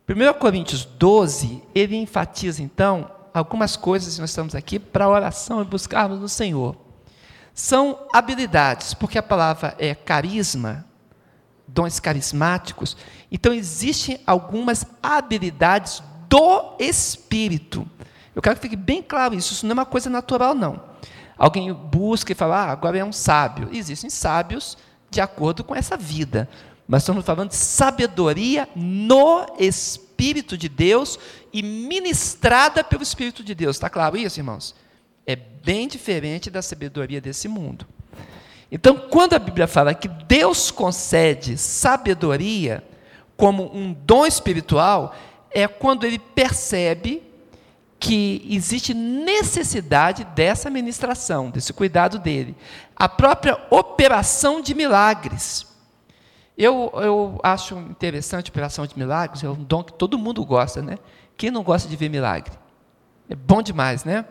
1 0.08 0.38
Coríntios 0.38 0.84
12, 0.84 1.62
ele 1.74 1.96
enfatiza 1.96 2.62
então 2.62 3.10
algumas 3.32 3.76
coisas, 3.76 4.18
nós 4.18 4.30
estamos 4.30 4.54
aqui 4.54 4.78
para 4.78 5.08
oração 5.08 5.60
e 5.60 5.64
buscarmos 5.64 6.20
no 6.20 6.28
Senhor. 6.28 6.76
São 7.52 8.06
habilidades, 8.12 8.94
porque 8.94 9.18
a 9.18 9.22
palavra 9.22 9.74
é 9.78 9.94
carisma, 9.94 10.84
dons 11.66 12.00
carismáticos. 12.00 12.96
Então, 13.30 13.52
existem 13.52 14.20
algumas 14.26 14.86
habilidades 15.02 16.02
do 16.28 16.76
Espírito. 16.78 17.88
Eu 18.34 18.42
quero 18.42 18.56
que 18.56 18.62
fique 18.62 18.76
bem 18.76 19.02
claro 19.02 19.34
isso, 19.34 19.52
isso 19.52 19.66
não 19.66 19.72
é 19.72 19.74
uma 19.74 19.86
coisa 19.86 20.10
natural, 20.10 20.54
não. 20.54 20.82
Alguém 21.36 21.72
busca 21.72 22.32
e 22.32 22.34
fala, 22.34 22.64
ah, 22.64 22.72
agora 22.72 22.98
é 22.98 23.04
um 23.04 23.12
sábio. 23.12 23.68
Existem 23.72 24.10
sábios 24.10 24.76
de 25.10 25.20
acordo 25.20 25.64
com 25.64 25.74
essa 25.74 25.96
vida. 25.96 26.48
Mas 26.86 27.02
estamos 27.02 27.24
falando 27.24 27.50
de 27.50 27.56
sabedoria 27.56 28.68
no 28.76 29.46
Espírito 29.58 30.56
de 30.56 30.68
Deus 30.68 31.18
e 31.52 31.62
ministrada 31.62 32.84
pelo 32.84 33.02
Espírito 33.02 33.42
de 33.42 33.54
Deus. 33.54 33.76
Está 33.76 33.88
claro 33.88 34.16
isso, 34.16 34.38
irmãos? 34.38 34.74
É 35.26 35.34
bem 35.34 35.88
diferente 35.88 36.50
da 36.50 36.60
sabedoria 36.60 37.20
desse 37.20 37.48
mundo. 37.48 37.86
Então, 38.70 38.96
quando 38.96 39.34
a 39.34 39.38
Bíblia 39.38 39.66
fala 39.66 39.94
que 39.94 40.08
Deus 40.08 40.70
concede 40.70 41.56
sabedoria 41.56 42.82
como 43.36 43.74
um 43.74 43.92
dom 43.92 44.26
espiritual, 44.26 45.14
é 45.50 45.68
quando 45.68 46.04
ele 46.04 46.18
percebe 46.18 47.22
que 47.98 48.46
existe 48.50 48.92
necessidade 48.92 50.24
dessa 50.24 50.68
ministração, 50.68 51.50
desse 51.50 51.72
cuidado 51.72 52.18
dele. 52.18 52.54
A 52.94 53.08
própria 53.08 53.58
operação 53.70 54.60
de 54.60 54.74
milagres. 54.74 55.66
Eu, 56.56 56.92
eu 56.96 57.40
acho 57.42 57.76
interessante 57.78 58.50
a 58.50 58.52
operação 58.52 58.86
de 58.86 58.96
milagres, 58.96 59.42
é 59.42 59.48
um 59.48 59.64
dom 59.64 59.82
que 59.82 59.92
todo 59.92 60.18
mundo 60.18 60.44
gosta, 60.44 60.82
né? 60.82 60.98
Quem 61.36 61.50
não 61.50 61.62
gosta 61.62 61.88
de 61.88 61.96
ver 61.96 62.08
milagre? 62.08 62.52
É 63.28 63.34
bom 63.34 63.62
demais, 63.62 64.04
né? 64.04 64.24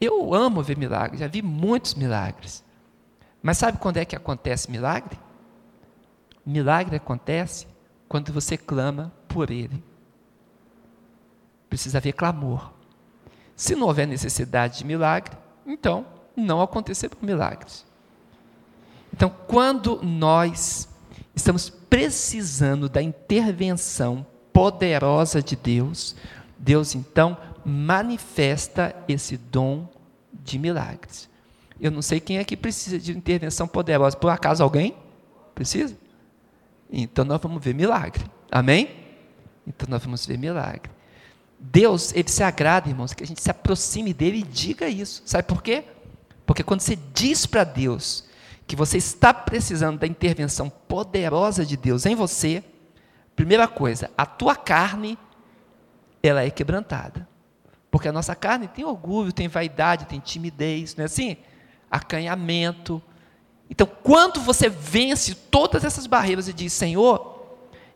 Eu 0.00 0.32
amo 0.32 0.62
ver 0.62 0.76
milagres, 0.76 1.20
já 1.20 1.26
vi 1.28 1.42
muitos 1.42 1.94
milagres. 1.94 2.64
Mas 3.42 3.58
sabe 3.58 3.78
quando 3.78 3.98
é 3.98 4.04
que 4.04 4.16
acontece 4.16 4.70
milagre? 4.70 5.18
Milagre 6.44 6.96
acontece 6.96 7.66
quando 8.08 8.32
você 8.32 8.56
clama 8.56 9.12
por 9.28 9.50
ele. 9.50 9.82
Precisa 11.68 11.98
haver 11.98 12.12
clamor. 12.12 12.72
Se 13.54 13.74
não 13.74 13.86
houver 13.86 14.06
necessidade 14.06 14.78
de 14.78 14.84
milagre, 14.84 15.36
então 15.66 16.06
não 16.34 16.62
acontecerão 16.62 17.16
milagres. 17.20 17.84
Então, 19.12 19.28
quando 19.46 20.00
nós 20.02 20.88
estamos 21.34 21.68
precisando 21.68 22.88
da 22.88 23.02
intervenção 23.02 24.26
poderosa 24.52 25.42
de 25.42 25.56
Deus, 25.56 26.14
Deus 26.58 26.94
então 26.94 27.36
manifesta 27.64 28.94
esse 29.08 29.36
dom 29.36 29.88
de 30.32 30.58
milagres. 30.58 31.28
Eu 31.80 31.90
não 31.90 32.02
sei 32.02 32.20
quem 32.20 32.38
é 32.38 32.44
que 32.44 32.56
precisa 32.56 32.98
de 32.98 33.16
intervenção 33.16 33.68
poderosa. 33.68 34.16
Por 34.16 34.30
acaso 34.30 34.62
alguém? 34.62 34.96
Precisa? 35.54 35.96
Então 36.90 37.24
nós 37.24 37.40
vamos 37.40 37.62
ver 37.62 37.74
milagre. 37.74 38.24
Amém? 38.50 38.90
Então 39.66 39.86
nós 39.88 40.02
vamos 40.02 40.26
ver 40.26 40.38
milagre. 40.38 40.90
Deus, 41.58 42.12
ele 42.14 42.28
se 42.28 42.42
agrada, 42.42 42.88
irmãos, 42.88 43.12
que 43.12 43.22
a 43.22 43.26
gente 43.26 43.42
se 43.42 43.50
aproxime 43.50 44.14
dele 44.14 44.38
e 44.38 44.42
diga 44.42 44.88
isso. 44.88 45.22
Sabe 45.26 45.46
por 45.46 45.62
quê? 45.62 45.84
Porque 46.46 46.62
quando 46.62 46.80
você 46.80 46.96
diz 47.12 47.46
para 47.46 47.64
Deus 47.64 48.24
que 48.66 48.76
você 48.76 48.96
está 48.96 49.34
precisando 49.34 49.98
da 49.98 50.06
intervenção 50.06 50.70
poderosa 50.70 51.64
de 51.64 51.76
Deus 51.76 52.06
em 52.06 52.14
você, 52.14 52.62
primeira 53.34 53.66
coisa, 53.66 54.10
a 54.16 54.24
tua 54.24 54.54
carne 54.54 55.18
ela 56.22 56.42
é 56.42 56.50
quebrantada. 56.50 57.26
Porque 57.90 58.08
a 58.08 58.12
nossa 58.12 58.34
carne 58.34 58.68
tem 58.68 58.84
orgulho, 58.84 59.32
tem 59.32 59.48
vaidade, 59.48 60.06
tem 60.06 60.20
timidez, 60.20 60.94
não 60.94 61.02
é 61.02 61.06
assim? 61.06 61.36
Acanhamento. 61.90 63.02
Então, 63.70 63.86
quando 63.86 64.40
você 64.40 64.68
vence 64.68 65.34
todas 65.34 65.84
essas 65.84 66.06
barreiras 66.06 66.48
e 66.48 66.52
diz: 66.52 66.72
Senhor, 66.72 67.38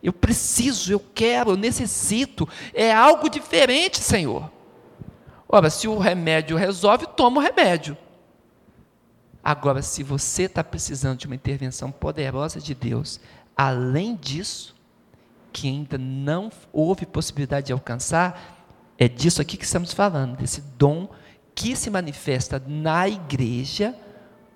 eu 0.02 0.12
preciso, 0.12 0.92
eu 0.92 1.00
quero, 1.14 1.50
eu 1.50 1.56
necessito, 1.56 2.48
é 2.74 2.92
algo 2.92 3.28
diferente, 3.28 3.98
Senhor. 3.98 4.50
Ora, 5.48 5.70
se 5.70 5.86
o 5.86 5.98
remédio 5.98 6.56
resolve, 6.56 7.06
toma 7.16 7.38
o 7.38 7.42
remédio. 7.42 7.96
Agora, 9.44 9.82
se 9.82 10.02
você 10.02 10.44
está 10.44 10.62
precisando 10.62 11.18
de 11.18 11.26
uma 11.26 11.34
intervenção 11.34 11.90
poderosa 11.90 12.60
de 12.60 12.74
Deus, 12.74 13.20
além 13.56 14.16
disso, 14.16 14.74
que 15.52 15.68
ainda 15.68 15.98
não 15.98 16.50
houve 16.72 17.04
possibilidade 17.04 17.66
de 17.66 17.72
alcançar, 17.72 18.64
é 18.96 19.08
disso 19.08 19.42
aqui 19.42 19.56
que 19.56 19.64
estamos 19.64 19.92
falando, 19.92 20.36
desse 20.36 20.60
dom 20.78 21.08
que 21.54 21.76
se 21.76 21.90
manifesta 21.90 22.62
na 22.66 23.08
igreja 23.08 23.94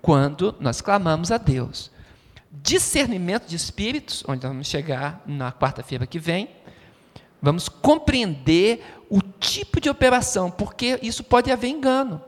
quando 0.00 0.54
nós 0.60 0.80
clamamos 0.80 1.30
a 1.30 1.38
Deus. 1.38 1.90
Discernimento 2.50 3.46
de 3.46 3.56
espíritos, 3.56 4.24
onde 4.26 4.46
vamos 4.46 4.66
chegar 4.66 5.22
na 5.26 5.52
quarta-feira 5.52 6.06
que 6.06 6.18
vem, 6.18 6.48
vamos 7.40 7.68
compreender 7.68 8.84
o 9.10 9.20
tipo 9.20 9.80
de 9.80 9.90
operação, 9.90 10.50
porque 10.50 10.98
isso 11.02 11.22
pode 11.22 11.50
haver 11.50 11.68
engano. 11.68 12.20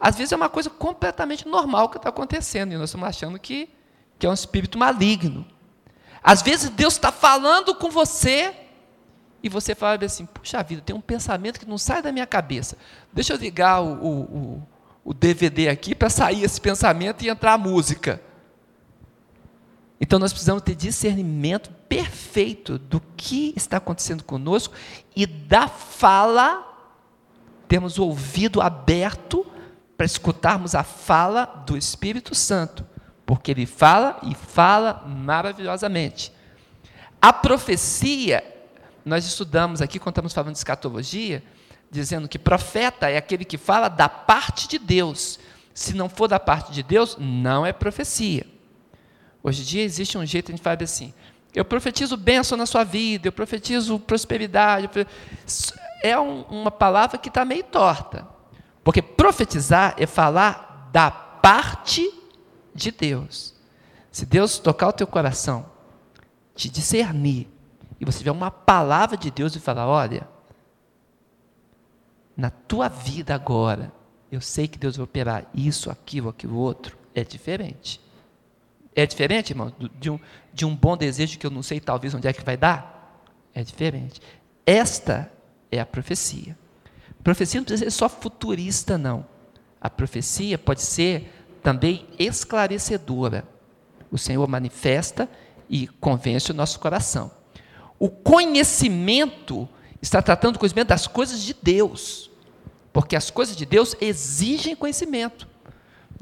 Às 0.00 0.16
vezes 0.16 0.32
é 0.32 0.36
uma 0.36 0.48
coisa 0.48 0.70
completamente 0.70 1.46
normal 1.46 1.88
que 1.88 1.98
está 1.98 2.08
acontecendo, 2.08 2.72
e 2.72 2.76
nós 2.76 2.90
estamos 2.90 3.08
achando 3.08 3.38
que, 3.38 3.68
que 4.18 4.26
é 4.26 4.30
um 4.30 4.34
espírito 4.34 4.78
maligno. 4.78 5.46
Às 6.22 6.42
vezes 6.42 6.70
Deus 6.70 6.94
está 6.94 7.12
falando 7.12 7.74
com 7.74 7.90
você 7.90 8.54
e 9.42 9.48
você 9.48 9.74
fala 9.74 10.04
assim: 10.04 10.26
puxa 10.26 10.62
vida, 10.62 10.82
tem 10.82 10.94
um 10.94 11.00
pensamento 11.00 11.58
que 11.58 11.66
não 11.66 11.78
sai 11.78 12.02
da 12.02 12.12
minha 12.12 12.26
cabeça. 12.26 12.76
Deixa 13.12 13.32
eu 13.32 13.38
ligar 13.38 13.80
o, 13.80 14.06
o, 14.06 14.68
o 15.04 15.14
DVD 15.14 15.68
aqui 15.68 15.94
para 15.94 16.10
sair 16.10 16.44
esse 16.44 16.60
pensamento 16.60 17.22
e 17.22 17.28
entrar 17.28 17.54
a 17.54 17.58
música. 17.58 18.20
Então 20.00 20.18
nós 20.18 20.32
precisamos 20.32 20.62
ter 20.62 20.74
discernimento 20.74 21.70
perfeito 21.88 22.78
do 22.78 23.00
que 23.16 23.52
está 23.56 23.76
acontecendo 23.76 24.24
conosco 24.24 24.74
e 25.14 25.26
da 25.26 25.68
fala, 25.68 26.66
temos 27.68 27.98
o 27.98 28.04
ouvido 28.04 28.62
aberto 28.62 29.46
para 29.96 30.06
escutarmos 30.06 30.74
a 30.74 30.82
fala 30.82 31.44
do 31.66 31.76
Espírito 31.76 32.34
Santo, 32.34 32.86
porque 33.26 33.50
ele 33.50 33.66
fala 33.66 34.18
e 34.22 34.34
fala 34.34 35.04
maravilhosamente. 35.06 36.32
A 37.20 37.34
profecia 37.34 38.42
nós 39.04 39.24
estudamos 39.24 39.80
aqui, 39.80 39.98
quando 39.98 40.14
estamos 40.14 40.32
falando 40.32 40.52
de 40.52 40.58
escatologia, 40.58 41.42
dizendo 41.90 42.28
que 42.28 42.38
profeta 42.38 43.08
é 43.08 43.16
aquele 43.16 43.44
que 43.44 43.58
fala 43.58 43.88
da 43.88 44.08
parte 44.08 44.68
de 44.68 44.78
Deus. 44.78 45.38
Se 45.74 45.94
não 45.94 46.08
for 46.08 46.28
da 46.28 46.38
parte 46.38 46.72
de 46.72 46.82
Deus, 46.82 47.16
não 47.18 47.64
é 47.64 47.72
profecia. 47.72 48.46
Hoje 49.42 49.62
em 49.62 49.64
dia 49.64 49.82
existe 49.82 50.18
um 50.18 50.26
jeito 50.26 50.52
de 50.52 50.60
a 50.60 50.62
falar 50.62 50.82
assim: 50.82 51.12
eu 51.54 51.64
profetizo 51.64 52.16
bênção 52.16 52.56
na 52.56 52.66
sua 52.66 52.84
vida, 52.84 53.28
eu 53.28 53.32
profetizo 53.32 53.98
prosperidade. 53.98 54.88
É 56.02 56.18
um, 56.18 56.42
uma 56.42 56.70
palavra 56.70 57.18
que 57.18 57.28
está 57.28 57.44
meio 57.44 57.64
torta. 57.64 58.26
Porque 58.84 59.02
profetizar 59.02 59.94
é 59.98 60.06
falar 60.06 60.88
da 60.92 61.10
parte 61.10 62.08
de 62.74 62.90
Deus. 62.90 63.54
Se 64.12 64.24
Deus 64.24 64.58
tocar 64.58 64.88
o 64.88 64.92
teu 64.92 65.06
coração, 65.06 65.66
te 66.54 66.68
discernir, 66.68 67.48
e 68.00 68.04
você 68.04 68.18
tiver 68.18 68.30
uma 68.30 68.50
palavra 68.50 69.16
de 69.16 69.30
Deus 69.30 69.54
e 69.54 69.60
falar: 69.60 69.86
olha, 69.86 70.26
na 72.36 72.48
tua 72.48 72.88
vida 72.88 73.34
agora, 73.34 73.92
eu 74.32 74.40
sei 74.40 74.66
que 74.66 74.78
Deus 74.78 74.96
vai 74.96 75.04
operar 75.04 75.46
isso, 75.52 75.90
aquilo, 75.90 76.30
aquilo 76.30 76.56
outro, 76.56 76.96
é 77.14 77.22
diferente. 77.22 78.00
É 78.96 79.06
diferente, 79.06 79.50
irmão, 79.50 79.72
de 79.98 80.10
um, 80.10 80.18
de 80.52 80.64
um 80.64 80.74
bom 80.74 80.96
desejo 80.96 81.38
que 81.38 81.46
eu 81.46 81.50
não 81.50 81.62
sei 81.62 81.78
talvez 81.78 82.14
onde 82.14 82.26
é 82.26 82.32
que 82.32 82.42
vai 82.42 82.56
dar? 82.56 83.22
É 83.54 83.62
diferente. 83.62 84.20
Esta 84.64 85.30
é 85.70 85.78
a 85.78 85.86
profecia. 85.86 86.58
Profecia 87.22 87.60
não 87.60 87.64
precisa 87.64 87.84
ser 87.84 87.90
só 87.90 88.08
futurista, 88.08 88.96
não. 88.96 89.26
A 89.80 89.90
profecia 89.90 90.56
pode 90.58 90.80
ser 90.80 91.30
também 91.62 92.06
esclarecedora. 92.18 93.44
O 94.10 94.18
Senhor 94.18 94.46
manifesta 94.48 95.28
e 95.68 95.86
convence 95.86 96.50
o 96.50 96.54
nosso 96.54 96.80
coração. 96.80 97.30
O 98.00 98.08
conhecimento 98.08 99.68
está 100.00 100.22
tratando 100.22 100.54
do 100.54 100.58
conhecimento 100.58 100.88
das 100.88 101.06
coisas 101.06 101.42
de 101.42 101.54
Deus, 101.54 102.30
porque 102.94 103.14
as 103.14 103.30
coisas 103.30 103.54
de 103.54 103.66
Deus 103.66 103.94
exigem 104.00 104.74
conhecimento. 104.74 105.46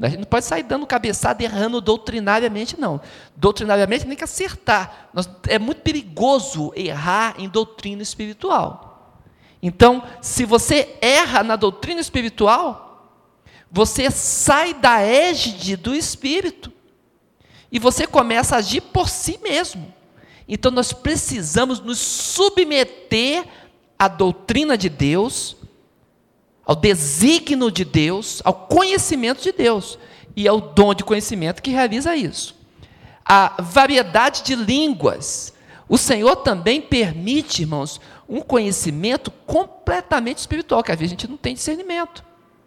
A 0.01 0.09
gente 0.09 0.19
não 0.19 0.27
pode 0.27 0.45
sair 0.45 0.65
dando 0.65 0.87
cabeçada 0.87 1.43
errando 1.43 1.81
doutrinariamente, 1.81 2.79
não. 2.79 3.01
Doutrinariamente 3.37 4.07
nem 4.07 4.17
que 4.17 4.25
acertar. 4.25 5.11
é 5.49 5.59
muito 5.59 5.81
perigoso 5.83 6.73
errar 6.75 7.37
em 7.39 7.49
doutrina 7.49 8.03
espiritual. 8.03 9.23
Então, 9.63 10.03
se 10.21 10.45
você 10.45 10.97
erra 11.01 11.45
na 11.45 11.55
doutrina 11.55 12.01
espiritual, 12.01 13.13
você 13.71 14.11
sai 14.11 14.75
da 14.75 15.01
égide 15.01 15.77
do 15.77 15.95
espírito 15.95 16.73
e 17.71 17.79
você 17.79 18.07
começa 18.07 18.57
a 18.57 18.59
agir 18.59 18.81
por 18.81 19.09
si 19.09 19.39
mesmo. 19.43 19.93
Então, 20.49 20.71
nós 20.71 20.93
precisamos 20.93 21.79
nos 21.81 21.99
submeter 21.99 23.45
à 23.99 24.09
doutrina 24.09 24.79
de 24.79 24.89
Deus 24.89 25.59
ao 26.69 26.77
desígnio 26.77 27.71
de 27.71 27.83
Deus, 27.83 28.43
ao 28.45 28.53
conhecimento 28.53 29.43
de 29.43 29.53
Deus 29.53 29.99
e 30.37 30.47
ao 30.47 30.61
dom 30.61 30.93
de 30.93 31.03
conhecimento 31.03 31.63
que 31.63 31.71
realiza 31.71 32.15
isso. 32.15 32.55
A 33.25 33.55
variedade 33.59 34.43
de 34.43 34.55
línguas. 34.55 35.55
O 35.89 35.97
Senhor 35.97 36.37
também 36.37 36.83
permite, 36.83 37.63
irmãos, 37.63 37.99
um 38.29 38.43
conhecimento 38.43 39.31
completamente 39.31 40.37
espiritual, 40.37 40.83
que 40.83 40.93
às 40.93 40.99
vezes 40.99 41.13
a 41.13 41.17
gente 41.17 41.31
não 41.31 41.39
tem 41.39 41.55
discernimento. 41.55 42.23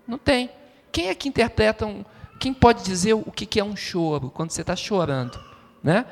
Não 0.08 0.18
tem. 0.18 0.50
Quem 0.92 1.10
é 1.10 1.14
que 1.14 1.30
interpreta 1.30 1.86
um. 1.86 2.04
Quem 2.40 2.56
pode 2.56 2.84
dizer 2.84 3.14
o 3.14 3.32
que 3.32 3.60
é 3.60 3.64
um 3.64 3.76
choro, 3.76 4.32
quando 4.32 4.50
você 4.50 4.62
está 4.62 4.76
chorando? 4.76 5.40
Né? 5.84 6.08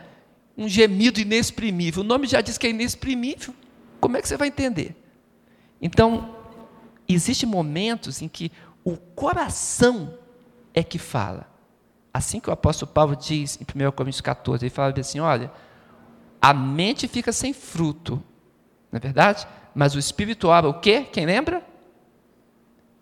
Um 0.59 0.67
gemido 0.67 1.19
inexprimível. 1.19 2.03
O 2.03 2.05
nome 2.05 2.27
já 2.27 2.41
diz 2.41 2.57
que 2.57 2.67
é 2.67 2.69
inexprimível. 2.69 3.53
Como 3.99 4.17
é 4.17 4.21
que 4.21 4.27
você 4.27 4.37
vai 4.37 4.49
entender? 4.49 4.95
Então, 5.81 6.35
existem 7.07 7.47
momentos 7.47 8.21
em 8.21 8.27
que 8.27 8.51
o 8.83 8.97
coração 8.97 10.17
é 10.73 10.83
que 10.83 10.99
fala. 10.99 11.49
Assim 12.13 12.39
que 12.39 12.49
o 12.49 12.53
apóstolo 12.53 12.91
Paulo 12.91 13.15
diz 13.15 13.59
em 13.61 13.63
1 13.63 13.91
Coríntios 13.91 14.21
14, 14.21 14.65
ele 14.65 14.69
fala 14.69 14.93
assim: 14.97 15.19
olha, 15.19 15.51
a 16.41 16.53
mente 16.53 17.07
fica 17.07 17.31
sem 17.31 17.53
fruto, 17.53 18.21
não 18.91 18.97
é 18.97 18.99
verdade? 18.99 19.47
Mas 19.75 19.95
o 19.95 19.99
espírito 19.99 20.47
ora 20.47 20.67
o 20.67 20.79
quê? 20.79 21.05
Quem 21.11 21.25
lembra? 21.25 21.65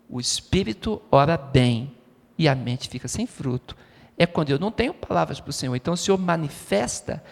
O 0.08 0.20
espírito 0.20 1.02
ora 1.10 1.36
bem 1.36 1.94
e 2.36 2.48
a 2.48 2.54
mente 2.54 2.88
fica 2.88 3.08
sem 3.08 3.26
fruto. 3.26 3.76
É 4.16 4.26
quando 4.26 4.50
eu 4.50 4.58
não 4.58 4.70
tenho 4.70 4.92
palavras 4.92 5.40
para 5.40 5.50
o 5.50 5.52
Senhor. 5.52 5.74
Então 5.76 5.94
o 5.94 5.96
Senhor 5.96 6.18
manifesta 6.18 7.22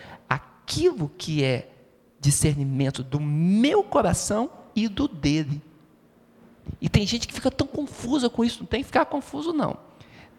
aquilo 0.66 1.08
que 1.16 1.44
é 1.44 1.70
discernimento 2.18 3.04
do 3.04 3.20
meu 3.20 3.84
coração 3.84 4.50
e 4.74 4.88
do 4.88 5.06
dele. 5.06 5.62
E 6.80 6.88
tem 6.88 7.06
gente 7.06 7.28
que 7.28 7.32
fica 7.32 7.52
tão 7.52 7.68
confusa 7.68 8.28
com 8.28 8.44
isso, 8.44 8.60
não 8.60 8.66
tem 8.66 8.80
que 8.80 8.86
ficar 8.86 9.06
confuso, 9.06 9.52
não. 9.52 9.76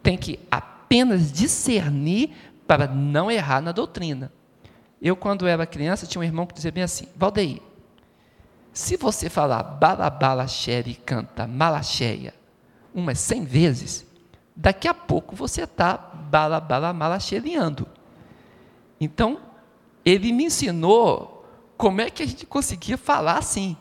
Tem 0.02 0.18
que 0.18 0.38
apenas 0.50 1.32
discernir 1.32 2.30
para 2.66 2.86
não 2.86 3.30
errar 3.30 3.62
na 3.62 3.72
doutrina. 3.72 4.30
Eu, 5.00 5.16
quando 5.16 5.46
era 5.46 5.66
criança, 5.66 6.06
tinha 6.06 6.20
um 6.20 6.24
irmão 6.24 6.46
que 6.46 6.54
dizia 6.54 6.70
bem 6.70 6.82
assim: 6.82 7.06
Valdeir, 7.16 7.62
se 8.70 8.98
você 8.98 9.30
falar 9.30 9.62
balabalaxere 9.62 10.90
e 10.90 10.94
canta 10.94 11.46
malacheia 11.46 12.34
umas 12.94 13.18
cem 13.18 13.44
vezes, 13.44 14.06
daqui 14.54 14.86
a 14.86 14.94
pouco 14.94 15.34
você 15.34 15.62
está 15.62 15.96
balabalamalaxeriando. 15.96 17.88
Então, 19.00 19.47
ele 20.08 20.32
me 20.32 20.44
ensinou 20.44 21.44
como 21.76 22.00
é 22.00 22.10
que 22.10 22.22
a 22.22 22.26
gente 22.26 22.46
conseguia 22.46 22.96
falar 22.96 23.38
assim. 23.38 23.76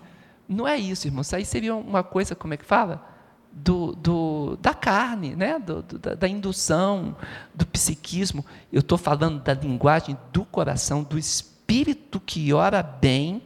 Não 0.48 0.68
é 0.68 0.78
isso, 0.78 1.08
irmãos. 1.08 1.28
Isso 1.28 1.36
aí 1.36 1.46
seria 1.46 1.76
uma 1.76 2.04
coisa, 2.04 2.36
como 2.36 2.54
é 2.54 2.58
que 2.58 2.66
fala? 2.66 3.06
Do, 3.52 3.94
do, 3.94 4.58
da 4.58 4.74
carne, 4.74 5.36
né? 5.36 5.58
Do, 5.58 5.82
do, 5.82 5.98
da, 5.98 6.16
da, 6.16 6.28
indução, 6.28 7.16
do 7.56 7.66
psiquismo. 7.66 8.46
Eu 8.72 8.82
estou 8.82 8.98
falando 8.98 9.42
da 9.42 9.54
linguagem 9.54 10.18
do 10.34 10.44
coração, 10.44 11.02
do 11.02 11.18
espírito 11.18 12.20
que 12.20 12.54
ora 12.54 12.84
bem, 12.84 13.42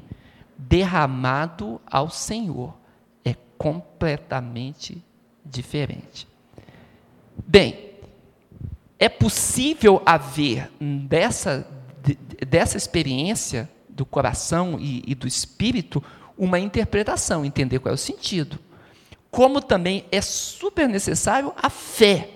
derramado 0.57 1.79
ao 1.85 2.09
Senhor. 2.09 2.75
É 3.23 3.35
completamente 3.57 5.03
diferente. 5.45 6.27
Bem, 7.47 7.91
é 8.99 9.09
possível 9.09 10.01
haver 10.05 10.71
dessa, 10.79 11.67
dessa 12.47 12.77
experiência 12.77 13.69
do 13.87 14.05
coração 14.05 14.77
e, 14.79 15.03
e 15.05 15.15
do 15.15 15.27
espírito 15.27 16.03
uma 16.37 16.59
interpretação, 16.59 17.45
entender 17.45 17.79
qual 17.79 17.91
é 17.91 17.95
o 17.95 17.97
sentido. 17.97 18.57
Como 19.29 19.61
também 19.61 20.05
é 20.11 20.21
super 20.21 20.89
necessário 20.89 21.53
a 21.55 21.69
fé. 21.69 22.29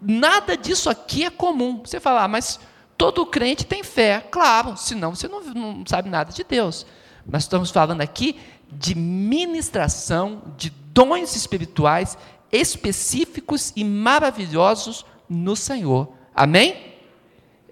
Nada 0.00 0.56
disso 0.56 0.88
aqui 0.88 1.24
é 1.24 1.30
comum. 1.30 1.82
Você 1.84 1.98
fala, 1.98 2.22
ah, 2.22 2.28
mas 2.28 2.60
todo 2.96 3.26
crente 3.26 3.66
tem 3.66 3.82
fé. 3.82 4.20
Claro, 4.30 4.76
senão 4.76 5.14
você 5.14 5.26
não, 5.26 5.42
não 5.42 5.84
sabe 5.86 6.08
nada 6.08 6.32
de 6.32 6.44
Deus. 6.44 6.86
Mas 7.26 7.42
estamos 7.42 7.70
falando 7.70 8.00
aqui 8.00 8.38
de 8.70 8.94
ministração, 8.94 10.42
de 10.56 10.70
dons 10.70 11.34
espirituais 11.34 12.16
específicos 12.52 13.72
e 13.74 13.82
maravilhosos 13.82 15.04
no 15.28 15.56
Senhor. 15.56 16.12
Amém? 16.34 16.93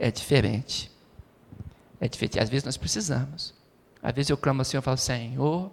É 0.03 0.11
diferente. 0.11 0.91
É 2.01 2.09
diferente. 2.09 2.41
Às 2.41 2.51
vezes 2.51 2.65
nós 2.65 2.77
precisamos. 2.77 3.55
Às 4.03 4.13
vezes 4.13 4.31
eu 4.31 4.37
clamo 4.37 4.61
assim, 4.61 4.77
eu 4.77 4.83
falo, 4.83 4.97
Senhor, 4.97 5.71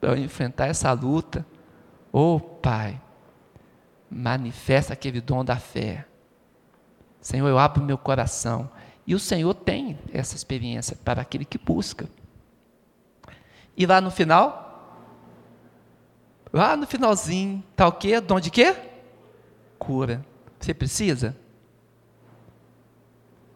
para 0.00 0.10
eu 0.10 0.16
enfrentar 0.16 0.66
essa 0.66 0.90
luta, 0.90 1.46
ô 2.12 2.34
oh, 2.34 2.40
Pai, 2.40 3.00
manifesta 4.10 4.94
aquele 4.94 5.20
dom 5.20 5.44
da 5.44 5.54
fé. 5.58 6.04
Senhor, 7.20 7.46
eu 7.46 7.56
abro 7.56 7.84
meu 7.84 7.96
coração. 7.96 8.68
E 9.06 9.14
o 9.14 9.20
Senhor 9.20 9.54
tem 9.54 9.96
essa 10.12 10.34
experiência 10.34 10.96
para 10.96 11.22
aquele 11.22 11.44
que 11.44 11.56
busca. 11.56 12.08
E 13.76 13.86
lá 13.86 14.00
no 14.00 14.10
final, 14.10 15.06
lá 16.52 16.76
no 16.76 16.84
finalzinho, 16.84 17.62
está 17.70 17.86
o 17.86 17.92
quê? 17.92 18.20
Dom 18.20 18.40
de 18.40 18.50
quê? 18.50 18.74
Cura. 19.78 20.26
Você 20.58 20.74
precisa? 20.74 21.36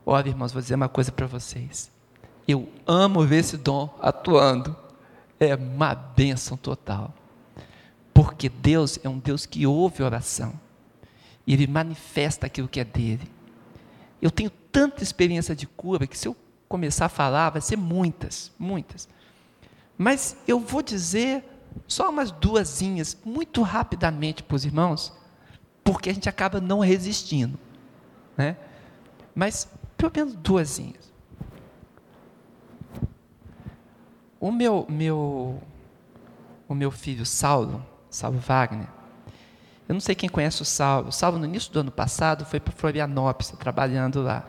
Olha, 0.09 0.29
irmãos, 0.29 0.53
vou 0.53 0.63
dizer 0.63 0.77
uma 0.77 0.89
coisa 0.89 1.11
para 1.11 1.27
vocês. 1.27 1.91
Eu 2.47 2.69
amo 2.87 3.27
ver 3.27 3.39
esse 3.39 3.57
dom 3.57 3.93
atuando. 4.01 4.77
É 5.41 5.57
uma 5.57 5.97
bênção 5.97 6.57
total. 6.57 7.13
Porque 8.15 8.49
Deus 8.49 9.01
é 9.03 9.09
um 9.09 9.19
Deus 9.19 9.45
que 9.45 9.67
ouve 9.67 10.05
oração. 10.05 10.55
E 11.45 11.53
Ele 11.53 11.67
manifesta 11.67 12.47
aquilo 12.47 12.69
que 12.69 12.79
é 12.79 12.85
dele. 12.85 13.29
Eu 14.23 14.31
tenho 14.31 14.49
tanta 14.49 15.03
experiência 15.03 15.57
de 15.57 15.67
cura 15.67 16.07
que 16.07 16.17
se 16.17 16.29
eu 16.29 16.37
começar 16.69 17.07
a 17.07 17.09
falar, 17.09 17.51
vai 17.51 17.61
ser 17.61 17.77
muitas, 17.77 18.53
muitas. 18.57 19.09
Mas 19.99 20.37
eu 20.47 20.61
vou 20.61 20.83
dizer 20.83 21.45
só 21.89 22.11
umas 22.11 22.31
duasinhas, 22.31 23.19
muito 23.25 23.61
rapidamente 23.61 24.43
para 24.43 24.55
os 24.55 24.65
irmãos, 24.65 25.13
porque 25.83 26.11
a 26.11 26.15
gente 26.15 26.29
acaba 26.29 26.61
não 26.61 26.79
resistindo. 26.79 27.59
Né? 28.37 28.57
Mas 29.35 29.69
pelo 29.97 30.13
menos 30.15 30.35
duasinhas. 30.35 31.07
o 34.41 34.53
meu, 34.53 34.87
meu, 34.89 35.61
o 36.69 36.75
meu 36.75 36.91
filho 36.91 37.27
Saulo, 37.27 37.85
Saulo 38.09 38.39
Wagner, 38.39 38.89
eu 39.89 39.93
não 39.93 40.01
sei 40.01 40.15
quem 40.15 40.29
conhece 40.29 40.63
o 40.63 40.65
Saulo. 40.65 41.09
O 41.09 41.13
Saulo, 41.13 41.39
no 41.39 41.45
início 41.45 41.73
do 41.73 41.81
ano 41.81 41.91
passado, 41.91 42.45
foi 42.45 42.59
para 42.59 42.73
Florianópolis, 42.73 43.51
trabalhando 43.53 44.23
lá. 44.23 44.45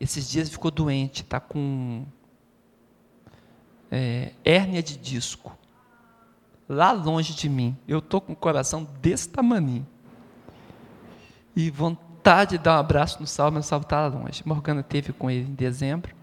Esses 0.00 0.28
dias 0.28 0.48
ficou 0.48 0.70
doente, 0.70 1.22
está 1.22 1.40
com 1.40 2.04
é, 3.90 4.32
hérnia 4.44 4.82
de 4.82 4.96
disco. 4.96 5.56
Lá 6.68 6.92
longe 6.92 7.34
de 7.34 7.48
mim. 7.48 7.76
Eu 7.88 7.98
estou 7.98 8.20
com 8.20 8.32
o 8.32 8.36
coração 8.36 8.84
desse 9.00 9.28
tamanho. 9.28 9.86
E 11.56 11.68
vontade 11.70 12.11
de 12.48 12.58
dar 12.58 12.76
um 12.76 12.80
abraço 12.80 13.20
no 13.20 13.26
Saulo, 13.26 13.54
mas 13.54 13.66
o 13.66 13.68
Saulo 13.68 13.82
está 13.82 14.06
longe. 14.06 14.42
Morgana 14.46 14.82
teve 14.82 15.12
com 15.12 15.30
ele 15.30 15.48
em 15.50 15.54
dezembro. 15.54 16.14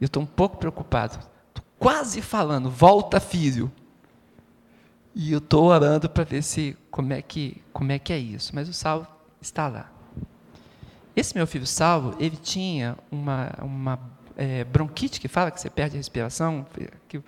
Eu 0.00 0.06
estou 0.06 0.22
um 0.22 0.26
pouco 0.26 0.56
preocupado. 0.56 1.18
Estou 1.48 1.64
quase 1.78 2.20
falando, 2.20 2.70
volta 2.70 3.20
filho. 3.20 3.70
E 5.14 5.32
eu 5.32 5.38
estou 5.38 5.66
orando 5.66 6.10
para 6.10 6.24
ver 6.24 6.42
se 6.42 6.76
como 6.90 7.12
é 7.12 7.22
que 7.22 7.62
como 7.72 7.92
é 7.92 7.98
que 7.98 8.12
é 8.12 8.18
isso. 8.18 8.52
Mas 8.54 8.68
o 8.68 8.72
Salvo 8.72 9.06
está 9.40 9.68
lá. 9.68 9.90
Esse 11.14 11.34
meu 11.34 11.46
filho 11.46 11.66
Salvo, 11.66 12.14
ele 12.20 12.36
tinha 12.36 12.98
uma, 13.10 13.50
uma 13.62 13.98
é, 14.36 14.64
bronquite 14.64 15.18
que 15.18 15.28
fala 15.28 15.50
que 15.50 15.58
você 15.58 15.70
perde 15.70 15.96
a 15.96 15.98
respiração, 15.98 16.66
que, 17.08 17.22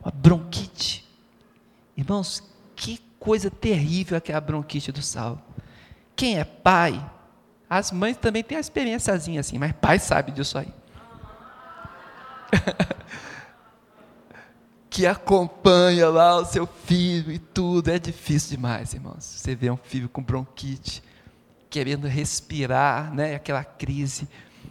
uma 0.00 0.12
bronquite. 0.12 1.04
Irmãos, 1.96 2.42
que 2.76 3.00
coisa 3.18 3.50
terrível 3.50 4.16
aquela 4.16 4.40
bronquite 4.40 4.92
do 4.92 5.02
Salvo. 5.02 5.42
Quem 6.14 6.38
é 6.38 6.44
pai, 6.44 7.04
as 7.78 7.90
mães 7.90 8.16
também 8.16 8.42
têm 8.44 8.56
a 8.56 8.60
experiênciazinha 8.60 9.40
assim, 9.40 9.58
mas 9.58 9.72
pai 9.72 9.98
sabe 9.98 10.30
disso 10.30 10.56
aí. 10.56 10.72
que 14.88 15.04
acompanha 15.06 16.08
lá 16.08 16.36
o 16.36 16.44
seu 16.44 16.68
filho 16.68 17.32
e 17.32 17.38
tudo. 17.38 17.90
É 17.90 17.98
difícil 17.98 18.50
demais, 18.56 18.94
irmãos. 18.94 19.24
Você 19.24 19.56
vê 19.56 19.68
um 19.72 19.76
filho 19.76 20.08
com 20.08 20.22
bronquite, 20.22 21.02
querendo 21.68 22.06
respirar, 22.06 23.12
né? 23.12 23.34
Aquela 23.34 23.64
crise 23.64 24.28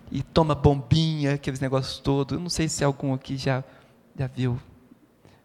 e 0.10 0.24
toma 0.24 0.56
bombinha, 0.56 1.34
aqueles 1.34 1.60
negócios 1.60 2.00
todos. 2.00 2.38
Eu 2.38 2.40
não 2.40 2.50
sei 2.50 2.70
se 2.70 2.86
algum 2.86 3.14
aqui 3.14 3.36
já 3.36 3.66
já 4.18 4.28
viu. 4.28 4.58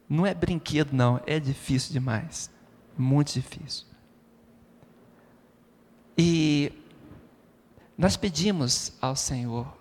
Não 0.09 0.25
é 0.25 0.33
brinquedo, 0.33 0.93
não. 0.93 1.21
É 1.27 1.41
difícil 1.41 1.93
demais. 1.93 2.49
Muito 2.97 3.33
difícil. 3.33 3.85
E 6.17 6.73
nós 7.99 8.17
pedimos 8.17 8.93
ao 9.01 9.15
Senhor, 9.15 9.77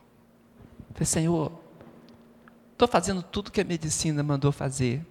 Senhor, 1.05 1.51
Estou 2.77 2.87
fazendo 2.87 3.23
tudo 3.23 3.49
que 3.49 3.59
a 3.59 3.63
medicina 3.63 4.21
mandou 4.21 4.51
fazer. 4.51 5.03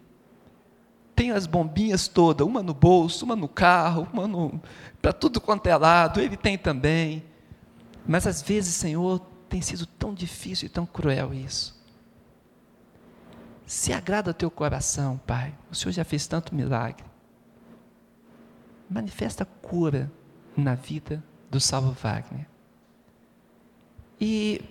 Tenho 1.17 1.35
as 1.35 1.49
bombinhas 1.49 2.07
todas, 2.07 2.47
uma 2.47 2.63
no 2.63 2.73
bolso, 2.73 3.25
uma 3.25 3.35
no 3.35 3.49
carro, 3.49 4.07
uma 4.13 4.29
no. 4.29 4.61
para 5.03 5.13
tudo 5.13 5.41
quanto 5.41 5.67
é 5.67 5.77
lado, 5.77 6.21
ele 6.21 6.37
tem 6.37 6.57
também. 6.57 7.25
Mas 8.07 8.25
às 8.25 8.41
vezes, 8.41 8.73
Senhor, 8.73 9.19
tem 9.49 9.61
sido 9.61 9.85
tão 9.85 10.15
difícil 10.15 10.67
e 10.67 10.69
tão 10.69 10.87
cruel 10.87 11.35
isso. 11.35 11.77
Se 13.67 13.93
agrada 13.93 14.31
o 14.31 14.35
teu 14.35 14.49
coração, 14.49 15.21
Pai. 15.27 15.53
O 15.69 15.75
Senhor 15.75 15.91
já 15.91 16.05
fez 16.05 16.25
tanto 16.29 16.55
milagre. 16.55 17.05
Manifesta 18.89 19.45
cura 19.45 20.09
na 20.57 20.77
vida 20.77 21.21
do 21.51 21.59
Salvo 21.59 21.91
Wagner. 22.01 22.47
E 24.21 24.63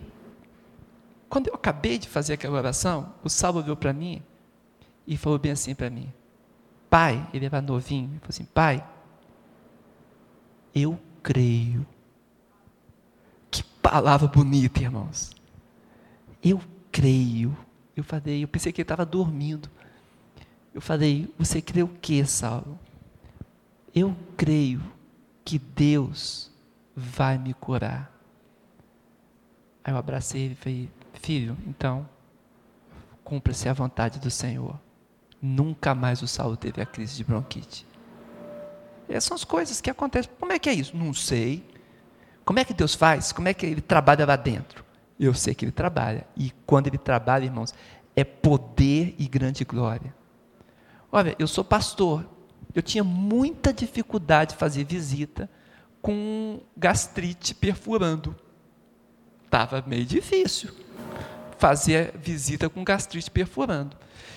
quando 1.29 1.47
eu 1.47 1.55
acabei 1.55 1.97
de 1.97 2.07
fazer 2.07 2.33
aquela 2.33 2.57
oração, 2.57 3.13
o 3.23 3.29
Salvo 3.29 3.59
olhou 3.59 3.75
para 3.75 3.93
mim 3.93 4.23
e 5.05 5.17
falou 5.17 5.37
bem 5.37 5.51
assim 5.51 5.75
para 5.75 5.89
mim: 5.89 6.11
Pai, 6.89 7.27
ele 7.33 7.45
era 7.45 7.61
novinho, 7.61 8.09
ele 8.11 8.19
falou 8.19 8.29
assim: 8.29 8.45
Pai, 8.45 8.87
eu 10.73 10.99
creio. 11.21 11.85
Que 13.51 13.63
palavra 13.63 14.27
bonita, 14.27 14.81
irmãos. 14.81 15.31
Eu 16.43 16.61
creio. 16.91 17.57
Eu 17.95 18.03
falei, 18.03 18.43
eu 18.43 18.47
pensei 18.47 18.71
que 18.71 18.81
ele 18.81 18.83
estava 18.83 19.05
dormindo. 19.05 19.69
Eu 20.73 20.81
falei, 20.81 21.33
você 21.37 21.61
crê 21.61 21.81
o 21.81 21.87
que, 21.87 22.25
Saulo? 22.25 22.77
Eu 23.93 24.15
creio 24.35 24.81
que 25.45 25.57
Deus 25.57 26.51
vai 26.93 27.37
me 27.37 27.53
curar. 27.53 28.14
Aí 29.85 29.93
eu 29.93 29.97
abracei 29.97 30.47
e 30.47 30.55
falei, 30.55 30.89
Filho, 31.13 31.55
então, 31.67 32.09
cumpra-se 33.23 33.69
a 33.69 33.73
vontade 33.73 34.19
do 34.19 34.31
Senhor. 34.31 34.79
Nunca 35.39 35.93
mais 35.93 36.23
o 36.23 36.27
Saulo 36.27 36.57
teve 36.57 36.81
a 36.81 36.87
crise 36.87 37.15
de 37.15 37.23
bronquite. 37.23 37.85
Essas 39.07 39.25
são 39.25 39.35
as 39.35 39.43
coisas 39.43 39.79
que 39.79 39.89
acontecem. 39.91 40.31
Como 40.39 40.51
é 40.51 40.57
que 40.57 40.67
é 40.67 40.73
isso? 40.73 40.97
Não 40.97 41.13
sei. 41.13 41.63
Como 42.43 42.57
é 42.57 42.65
que 42.65 42.73
Deus 42.73 42.95
faz? 42.95 43.31
Como 43.31 43.47
é 43.47 43.53
que 43.53 43.63
Ele 43.63 43.79
trabalha 43.79 44.25
lá 44.25 44.35
dentro? 44.35 44.83
Eu 45.19 45.35
sei 45.35 45.53
que 45.53 45.63
Ele 45.63 45.71
trabalha. 45.71 46.25
E 46.35 46.51
quando 46.65 46.87
Ele 46.87 46.97
trabalha, 46.97 47.45
irmãos, 47.45 47.71
é 48.15 48.23
poder 48.23 49.13
e 49.19 49.27
grande 49.27 49.63
glória. 49.63 50.15
Olha, 51.11 51.35
eu 51.37 51.47
sou 51.47 51.63
pastor. 51.63 52.27
Eu 52.73 52.81
tinha 52.81 53.03
muita 53.03 53.71
dificuldade 53.71 54.53
de 54.53 54.57
fazer 54.57 54.83
visita 54.83 55.47
com 56.01 56.59
gastrite 56.75 57.53
perfurando. 57.53 58.35
Estava 59.55 59.81
meio 59.87 60.03
difícil 60.03 60.69
fazer 61.57 62.13
visita 62.17 62.69
com 62.69 62.83
gastrite 62.83 63.31
perfurando. 63.31 63.95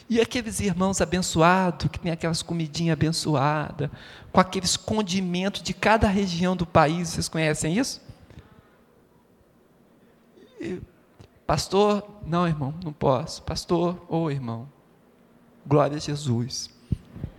E 0.08 0.20
aqueles 0.20 0.60
irmãos 0.60 1.00
abençoados, 1.00 1.90
que 1.90 1.98
tem 1.98 2.12
aquelas 2.12 2.40
comidinhas 2.40 2.92
abençoadas, 2.92 3.90
com 4.30 4.38
aqueles 4.38 4.76
condimentos 4.76 5.60
de 5.60 5.74
cada 5.74 6.06
região 6.06 6.54
do 6.54 6.64
país, 6.64 7.08
vocês 7.08 7.28
conhecem 7.28 7.76
isso? 7.76 8.00
E, 10.60 10.80
pastor, 11.44 12.08
não, 12.24 12.46
irmão, 12.46 12.72
não 12.84 12.92
posso. 12.92 13.42
Pastor, 13.42 14.00
ô 14.08 14.18
oh, 14.18 14.30
irmão, 14.30 14.68
glória 15.66 15.96
a 15.96 16.00
Jesus. 16.00 16.70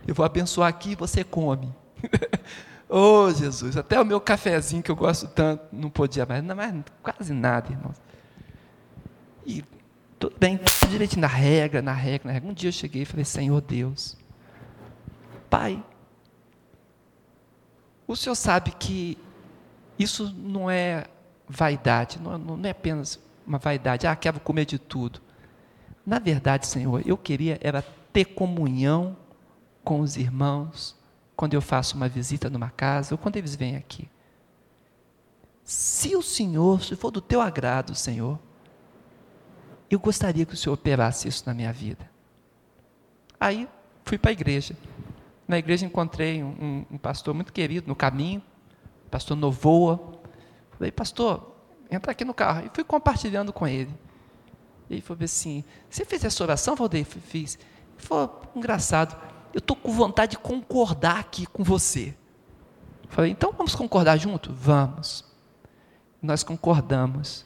Eu 0.06 0.14
vou 0.14 0.26
abençoar 0.26 0.68
aqui 0.68 0.90
e 0.90 0.96
você 0.96 1.24
come. 1.24 1.74
Oh, 2.92 3.30
Jesus, 3.30 3.76
até 3.76 4.00
o 4.00 4.04
meu 4.04 4.20
cafezinho 4.20 4.82
que 4.82 4.90
eu 4.90 4.96
gosto 4.96 5.28
tanto 5.28 5.64
não 5.70 5.88
podia 5.88 6.26
mais, 6.26 6.42
não 6.42 6.56
mais 6.56 6.74
quase 7.00 7.32
nada, 7.32 7.70
irmãos. 7.70 7.94
E 9.46 9.64
tudo 10.18 10.34
bem, 10.36 10.58
tudo 10.58 10.90
direitinho, 10.90 11.20
na 11.20 11.28
regra, 11.28 11.80
na 11.80 11.92
regra, 11.92 12.26
na 12.26 12.32
regra. 12.32 12.50
Um 12.50 12.52
dia 12.52 12.68
eu 12.68 12.72
cheguei 12.72 13.02
e 13.02 13.04
falei, 13.04 13.24
Senhor 13.24 13.60
Deus, 13.60 14.18
Pai, 15.48 15.80
o 18.08 18.16
Senhor 18.16 18.34
sabe 18.34 18.72
que 18.72 19.16
isso 19.96 20.34
não 20.36 20.68
é 20.68 21.04
vaidade, 21.48 22.18
não, 22.20 22.36
não 22.36 22.66
é 22.66 22.70
apenas 22.70 23.20
uma 23.46 23.58
vaidade, 23.58 24.08
ah, 24.08 24.16
quero 24.16 24.40
comer 24.40 24.64
de 24.64 24.80
tudo. 24.80 25.20
Na 26.04 26.18
verdade, 26.18 26.66
Senhor, 26.66 27.06
eu 27.06 27.16
queria 27.16 27.56
era 27.62 27.82
ter 28.12 28.24
comunhão 28.24 29.16
com 29.84 30.00
os 30.00 30.16
irmãos 30.16 30.99
quando 31.40 31.54
eu 31.54 31.62
faço 31.62 31.96
uma 31.96 32.06
visita 32.06 32.50
numa 32.50 32.68
casa 32.68 33.14
ou 33.14 33.18
quando 33.18 33.36
eles 33.36 33.56
vêm 33.56 33.74
aqui. 33.74 34.06
Se 35.64 36.14
o 36.14 36.20
Senhor, 36.20 36.82
se 36.84 36.94
for 36.94 37.10
do 37.10 37.22
teu 37.22 37.40
agrado, 37.40 37.94
Senhor, 37.94 38.38
eu 39.90 39.98
gostaria 39.98 40.44
que 40.44 40.52
o 40.52 40.56
Senhor 40.58 40.74
operasse 40.74 41.28
isso 41.28 41.44
na 41.46 41.54
minha 41.54 41.72
vida. 41.72 42.10
Aí 43.40 43.66
fui 44.04 44.18
para 44.18 44.30
a 44.30 44.32
igreja. 44.32 44.76
Na 45.48 45.56
igreja 45.56 45.86
encontrei 45.86 46.42
um, 46.42 46.84
um, 46.90 46.98
pastor 46.98 47.32
muito 47.32 47.54
querido 47.54 47.88
no 47.88 47.96
caminho, 47.96 48.42
pastor 49.10 49.34
Novoa. 49.34 50.20
Falei, 50.72 50.92
pastor, 50.92 51.56
entra 51.90 52.12
aqui 52.12 52.22
no 52.22 52.34
carro. 52.34 52.66
E 52.66 52.70
fui 52.74 52.84
compartilhando 52.84 53.50
com 53.50 53.66
ele. 53.66 53.94
Ele 54.90 55.00
falou 55.00 55.24
assim: 55.24 55.64
Você 55.88 56.04
fez 56.04 56.22
essa 56.22 56.42
oração, 56.42 56.76
Valdeir? 56.76 57.06
Fiz. 57.06 57.58
Falou: 57.96 58.42
Engraçado, 58.54 59.16
eu 59.52 59.58
estou 59.58 59.76
com 59.76 59.90
vontade 59.90 60.32
de 60.32 60.38
concordar 60.38 61.18
aqui 61.18 61.46
com 61.46 61.62
você. 61.62 62.14
Falei: 63.08 63.30
Então 63.30 63.52
vamos 63.52 63.74
concordar 63.74 64.16
junto? 64.16 64.52
Vamos. 64.52 65.24
Nós 66.22 66.42
concordamos 66.42 67.44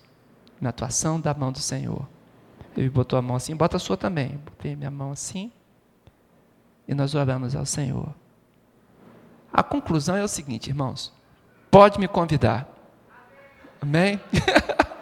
na 0.61 0.71
atuação 0.71 1.21
da 1.21 1.33
mão 1.33 1.51
do 1.51 1.59
Senhor. 1.59 2.07
Ele 2.77 2.91
botou 2.91 3.19
a 3.19 3.23
mão 3.23 3.37
assim, 3.37 3.55
bota 3.55 3.77
a 3.77 3.81
sua 3.81 3.97
também. 3.97 4.37
Botei 4.45 4.75
minha 4.75 4.91
mão 4.91 5.13
assim. 5.13 5.53
E 6.87 6.95
nós 6.95 7.15
oramos 7.15 7.55
ao 7.55 7.65
Senhor. 7.65 8.15
A 9.53 9.63
conclusão 9.63 10.17
é 10.17 10.25
o 10.25 10.29
seguinte, 10.29 10.69
irmãos. 10.69 11.13
Pode 11.71 11.99
me 11.99 12.09
convidar. 12.09 12.69
Amém? 13.81 14.21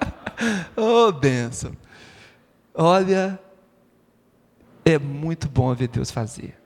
oh, 0.77 1.11
bênção. 1.11 1.73
Olha, 2.75 3.41
é 4.85 4.99
muito 4.99 5.49
bom 5.49 5.75
ver 5.75 5.89
Deus 5.89 6.11
fazer. 6.11 6.62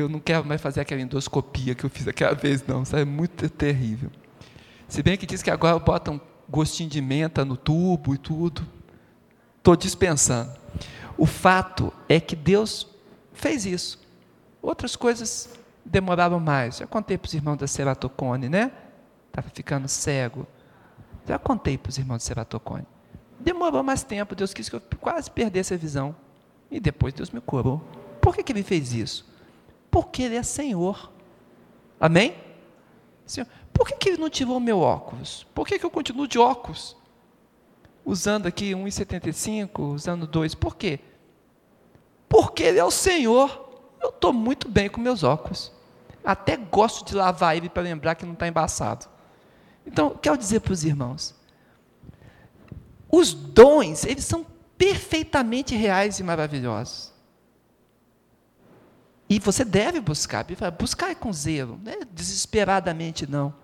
Eu 0.00 0.08
não 0.08 0.20
quero 0.20 0.44
mais 0.44 0.60
fazer 0.60 0.80
aquela 0.80 1.00
endoscopia 1.00 1.74
que 1.74 1.84
eu 1.84 1.90
fiz 1.90 2.06
aquela 2.06 2.34
vez, 2.34 2.64
não. 2.66 2.82
Isso 2.82 2.96
é 2.96 3.04
muito 3.04 3.48
terrível. 3.50 4.10
Se 4.86 5.02
bem 5.02 5.16
que 5.16 5.26
diz 5.26 5.42
que 5.42 5.50
agora 5.50 5.78
botam 5.78 6.20
gostinho 6.48 6.88
de 6.88 7.00
menta 7.00 7.44
no 7.44 7.56
tubo 7.56 8.14
e 8.14 8.18
tudo. 8.18 8.66
Estou 9.58 9.76
dispensando. 9.76 10.50
O 11.16 11.26
fato 11.26 11.92
é 12.08 12.18
que 12.20 12.34
Deus 12.34 12.86
fez 13.32 13.66
isso. 13.66 14.00
Outras 14.62 14.96
coisas 14.96 15.50
demoravam 15.84 16.40
mais. 16.40 16.78
Já 16.78 16.86
contei 16.86 17.18
para 17.18 17.26
os 17.26 17.34
irmãos 17.34 17.56
da 17.56 17.66
ceratocone, 17.66 18.48
né? 18.48 18.72
Estava 19.28 19.48
ficando 19.50 19.88
cego. 19.88 20.46
Já 21.26 21.38
contei 21.38 21.76
para 21.76 21.90
os 21.90 21.98
irmãos 21.98 22.16
da 22.18 22.20
ceratocone. 22.20 22.86
Demorou 23.38 23.82
mais 23.82 24.02
tempo, 24.02 24.34
Deus 24.34 24.54
quis 24.54 24.68
que 24.68 24.76
eu 24.76 24.82
quase 25.00 25.30
perdesse 25.30 25.74
a 25.74 25.76
visão. 25.76 26.14
E 26.70 26.80
depois 26.80 27.12
Deus 27.12 27.30
me 27.30 27.40
curou. 27.40 27.82
Por 28.20 28.34
que, 28.34 28.42
que 28.42 28.52
ele 28.52 28.62
fez 28.62 28.92
isso? 28.92 29.26
Porque 29.90 30.22
ele 30.22 30.36
é 30.36 30.42
Senhor. 30.42 31.10
Amém? 31.98 32.34
Senhor. 33.26 33.46
Por 33.72 33.86
que, 33.86 33.96
que 33.96 34.08
ele 34.10 34.18
não 34.18 34.30
tirou 34.30 34.58
meu 34.58 34.80
óculos? 34.80 35.46
Por 35.54 35.66
que, 35.66 35.78
que 35.78 35.86
eu 35.86 35.90
continuo 35.90 36.26
de 36.26 36.38
óculos? 36.38 36.96
Usando 38.04 38.46
aqui 38.46 38.72
1,75, 38.72 39.94
usando 39.94 40.26
2. 40.26 40.54
Por 40.54 40.76
quê? 40.76 41.00
Porque 42.28 42.62
ele 42.62 42.78
é 42.78 42.84
o 42.84 42.90
Senhor. 42.90 43.68
Eu 44.00 44.10
estou 44.10 44.32
muito 44.32 44.68
bem 44.68 44.88
com 44.88 45.00
meus 45.00 45.22
óculos. 45.22 45.72
Até 46.24 46.56
gosto 46.56 47.04
de 47.04 47.14
lavar 47.14 47.56
ele 47.56 47.68
para 47.68 47.82
lembrar 47.82 48.14
que 48.14 48.26
não 48.26 48.32
está 48.32 48.48
embaçado. 48.48 49.06
Então, 49.86 50.10
quero 50.10 50.36
dizer 50.36 50.60
para 50.60 50.72
os 50.72 50.84
irmãos: 50.84 51.34
os 53.10 53.32
dons, 53.32 54.04
eles 54.04 54.24
são 54.24 54.44
perfeitamente 54.76 55.74
reais 55.74 56.18
e 56.18 56.22
maravilhosos. 56.22 57.12
E 59.28 59.38
você 59.38 59.64
deve 59.64 60.00
buscar, 60.00 60.44
buscar 60.78 61.14
com 61.14 61.32
zelo, 61.32 61.78
não 61.84 61.92
é 61.92 61.98
desesperadamente 62.10 63.26
não. 63.26 63.54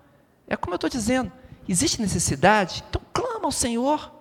É 0.47 0.55
como 0.55 0.73
eu 0.73 0.77
estou 0.77 0.89
dizendo, 0.89 1.31
existe 1.67 1.99
necessidade, 1.99 2.83
então 2.87 3.01
clama 3.11 3.45
ao 3.45 3.51
Senhor. 3.51 4.13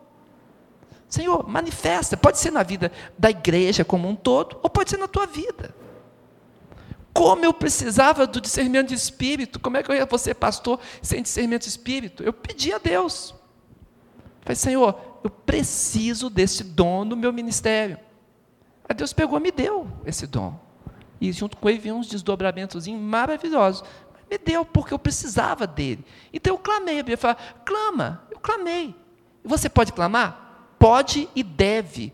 Senhor, 1.07 1.47
manifesta, 1.47 2.17
pode 2.17 2.39
ser 2.39 2.51
na 2.51 2.63
vida 2.63 2.91
da 3.19 3.31
igreja 3.31 3.85
como 3.85 4.09
um 4.09 4.17
todo, 4.17 4.59
ou 4.63 4.71
pode 4.71 4.91
ser 4.91 4.97
na 4.97 5.07
tua 5.07 5.27
vida. 5.27 5.75
Como 7.13 7.45
eu 7.45 7.53
precisava 7.53 8.27
do 8.27 8.41
discernimento 8.41 8.89
de 8.89 8.95
espírito, 8.95 9.61
como 9.61 9.77
é 9.77 9.83
que 9.83 9.91
eu 9.91 9.95
ia 9.95 10.19
ser 10.19 10.35
pastor 10.35 10.81
sem 11.01 11.23
discernimento 11.23 11.63
de 11.63 11.69
espírito? 11.69 12.25
Eu 12.25 12.33
pedi 12.33 12.73
a 12.73 12.79
Deus. 12.79 13.35
Falei, 14.41 14.57
Senhor, 14.57 15.21
eu 15.23 15.31
preciso 15.31 16.29
desse 16.29 16.65
dom 16.65 17.05
no 17.05 17.15
meu 17.15 17.33
ministério. 17.33 17.99
Aí 18.89 18.95
Deus 18.97 19.13
pegou 19.13 19.39
e 19.39 19.43
me 19.43 19.53
deu 19.53 19.87
esse 20.05 20.27
dom. 20.27 20.59
E 21.21 21.33
junto 21.33 21.57
com 21.57 21.69
ele 21.69 21.79
vinham 21.79 21.99
uns 21.99 22.09
desdobramentos 22.09 22.87
maravilhosos. 22.89 23.83
Me 24.31 24.39
deu, 24.39 24.65
porque 24.65 24.93
eu 24.93 24.99
precisava 24.99 25.67
dele. 25.67 26.05
Então 26.33 26.55
eu 26.55 26.59
clamei. 26.59 26.95
A 26.95 27.03
Bíblia 27.03 27.19
fala, 27.19 27.37
clama. 27.65 28.23
Eu 28.31 28.39
clamei. 28.39 28.95
Você 29.45 29.69
pode 29.69 29.93
clamar? 29.93 30.75
Pode 30.79 31.29
e 31.35 31.43
deve. 31.43 32.13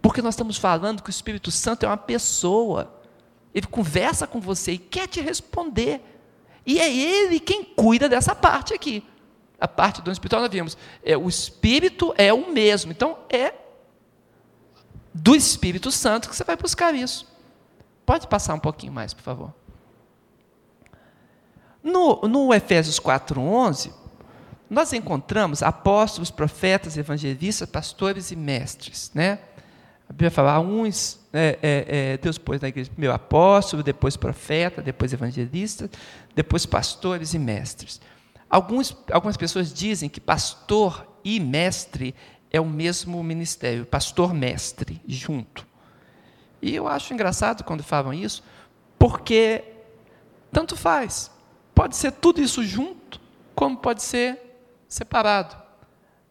Porque 0.00 0.22
nós 0.22 0.34
estamos 0.34 0.56
falando 0.56 1.02
que 1.02 1.10
o 1.10 1.10
Espírito 1.10 1.50
Santo 1.50 1.84
é 1.84 1.88
uma 1.88 1.96
pessoa. 1.96 2.94
Ele 3.54 3.66
conversa 3.66 4.26
com 4.26 4.40
você 4.40 4.72
e 4.72 4.78
quer 4.78 5.06
te 5.08 5.20
responder. 5.20 6.00
E 6.64 6.80
é 6.80 6.92
ele 6.92 7.40
quem 7.40 7.64
cuida 7.64 8.08
dessa 8.08 8.34
parte 8.34 8.72
aqui. 8.72 9.04
A 9.60 9.66
parte 9.66 10.00
do 10.00 10.10
espiritual 10.10 10.42
nós 10.42 10.50
vimos. 10.50 10.78
É, 11.02 11.16
o 11.16 11.28
Espírito 11.28 12.14
é 12.16 12.32
o 12.32 12.52
mesmo. 12.52 12.92
Então 12.92 13.18
é 13.28 13.52
do 15.12 15.34
Espírito 15.34 15.90
Santo 15.90 16.28
que 16.28 16.36
você 16.36 16.44
vai 16.44 16.56
buscar 16.56 16.94
isso. 16.94 17.26
Pode 18.08 18.26
passar 18.26 18.54
um 18.54 18.58
pouquinho 18.58 18.90
mais, 18.90 19.12
por 19.12 19.20
favor. 19.20 19.54
No, 21.82 22.22
no 22.22 22.54
Efésios 22.54 22.98
4,11, 22.98 23.92
nós 24.70 24.94
encontramos 24.94 25.62
apóstolos, 25.62 26.30
profetas, 26.30 26.96
evangelistas, 26.96 27.68
pastores 27.68 28.30
e 28.30 28.36
mestres. 28.36 29.10
Né? 29.14 29.38
A 30.08 30.12
Bíblia 30.14 30.30
fala, 30.30 30.58
uns, 30.58 31.20
é, 31.34 31.58
é, 31.62 32.12
é, 32.12 32.16
Deus 32.16 32.38
pôs 32.38 32.62
na 32.62 32.68
igreja 32.68 32.90
primeiro 32.90 33.14
apóstolo, 33.14 33.82
depois 33.82 34.16
profeta, 34.16 34.80
depois 34.80 35.12
evangelista, 35.12 35.90
depois 36.34 36.64
pastores 36.64 37.34
e 37.34 37.38
mestres. 37.38 38.00
Alguns, 38.48 38.96
algumas 39.12 39.36
pessoas 39.36 39.70
dizem 39.70 40.08
que 40.08 40.18
pastor 40.18 41.06
e 41.22 41.38
mestre 41.38 42.14
é 42.50 42.58
o 42.58 42.64
mesmo 42.64 43.22
ministério, 43.22 43.84
pastor-mestre, 43.84 44.98
junto. 45.06 45.67
E 46.60 46.74
eu 46.74 46.88
acho 46.88 47.12
engraçado 47.14 47.64
quando 47.64 47.82
falam 47.82 48.12
isso, 48.12 48.42
porque 48.98 49.64
tanto 50.52 50.76
faz. 50.76 51.30
Pode 51.74 51.96
ser 51.96 52.12
tudo 52.12 52.40
isso 52.40 52.64
junto, 52.64 53.20
como 53.54 53.76
pode 53.76 54.02
ser 54.02 54.38
separado. 54.88 55.56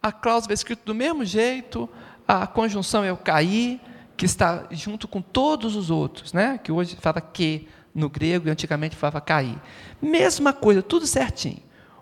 A 0.01 0.11
cláusula 0.11 0.53
é 0.53 0.55
escrita 0.55 0.81
do 0.85 0.93
mesmo 0.93 1.23
jeito, 1.23 1.89
a 2.27 2.45
conjunção 2.45 3.03
é 3.03 3.11
o 3.11 3.17
cair, 3.17 3.79
que 4.15 4.25
está 4.25 4.65
junto 4.71 5.07
com 5.07 5.21
todos 5.21 5.75
os 5.75 5.89
outros, 5.89 6.33
né? 6.33 6.59
que 6.61 6.71
hoje 6.71 6.97
fala 6.99 7.21
que 7.21 7.67
no 7.93 8.09
grego 8.09 8.47
e 8.47 8.51
antigamente 8.51 8.95
falava 8.95 9.21
cair. 9.21 9.57
Mesma 10.01 10.51
coisa, 10.51 10.81
tudo 10.81 11.05
certinho. 11.07 11.61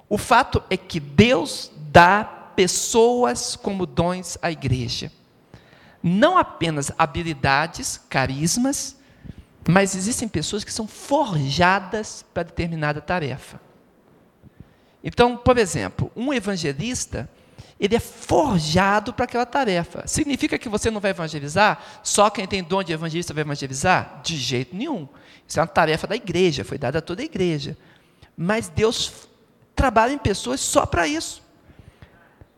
O 0.10 0.18
fato 0.18 0.64
é 0.70 0.78
que 0.78 1.00
Deus 1.00 1.72
dá 1.92 2.24
pessoas 2.56 3.56
como 3.56 3.86
dons 3.86 4.38
à 4.42 4.52
igreja 4.52 5.12
não 6.08 6.38
apenas 6.38 6.92
habilidades, 7.00 8.00
carismas, 8.08 8.96
mas 9.68 9.96
existem 9.96 10.28
pessoas 10.28 10.64
que 10.64 10.72
são 10.72 10.88
forjadas 10.88 12.24
para 12.32 12.44
determinada 12.44 13.02
tarefa. 13.02 13.60
Então, 15.04 15.36
por 15.36 15.58
exemplo, 15.58 16.12
um 16.16 16.32
evangelista, 16.32 17.28
ele 17.80 17.96
é 17.96 18.00
forjado 18.00 19.14
para 19.14 19.26
aquela 19.26 19.48
tarefa. 19.48 20.06
Significa 20.06 20.60
que 20.60 20.70
você 20.70 20.92
não 20.92 21.02
vai 21.02 21.10
evangelizar? 21.10 21.82
Só 22.04 22.30
quem 22.30 22.46
tem 22.46 22.64
dom 22.64 22.84
de 22.84 22.94
evangelista 22.94 23.34
vai 23.34 23.42
evangelizar? 23.42 24.22
De 24.22 24.38
jeito 24.38 24.76
nenhum. 24.76 25.08
Isso 25.48 25.60
é 25.60 25.62
uma 25.64 25.68
tarefa 25.68 26.06
da 26.06 26.16
igreja, 26.16 26.64
foi 26.64 26.78
dada 26.78 27.00
a 27.00 27.02
toda 27.02 27.24
a 27.24 27.26
igreja. 27.26 27.76
Mas 28.38 28.70
Deus 28.70 29.28
trabalha 29.76 30.14
em 30.14 30.20
pessoas 30.20 30.60
só 30.62 30.86
para 30.86 31.08
isso. 31.08 31.45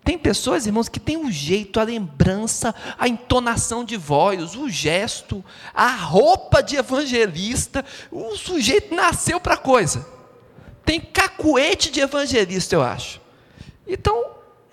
Tem 0.08 0.18
pessoas, 0.18 0.66
irmãos, 0.66 0.88
que 0.88 1.02
têm 1.02 1.18
o 1.18 1.26
um 1.26 1.30
jeito, 1.30 1.82
a 1.82 1.84
lembrança, 1.84 2.74
a 2.98 3.10
entonação 3.10 3.84
de 3.84 3.98
voz, 3.98 4.56
o 4.56 4.70
gesto, 4.70 5.44
a 5.74 5.94
roupa 5.98 6.64
de 6.64 6.78
evangelista. 6.78 7.84
O 8.10 8.34
sujeito 8.38 8.96
nasceu 8.96 9.38
para 9.38 9.58
coisa. 9.58 10.08
Tem 10.86 11.02
cacuete 11.02 11.92
de 11.92 12.00
evangelista, 12.00 12.74
eu 12.74 12.82
acho. 12.82 13.20
Então, 13.86 14.32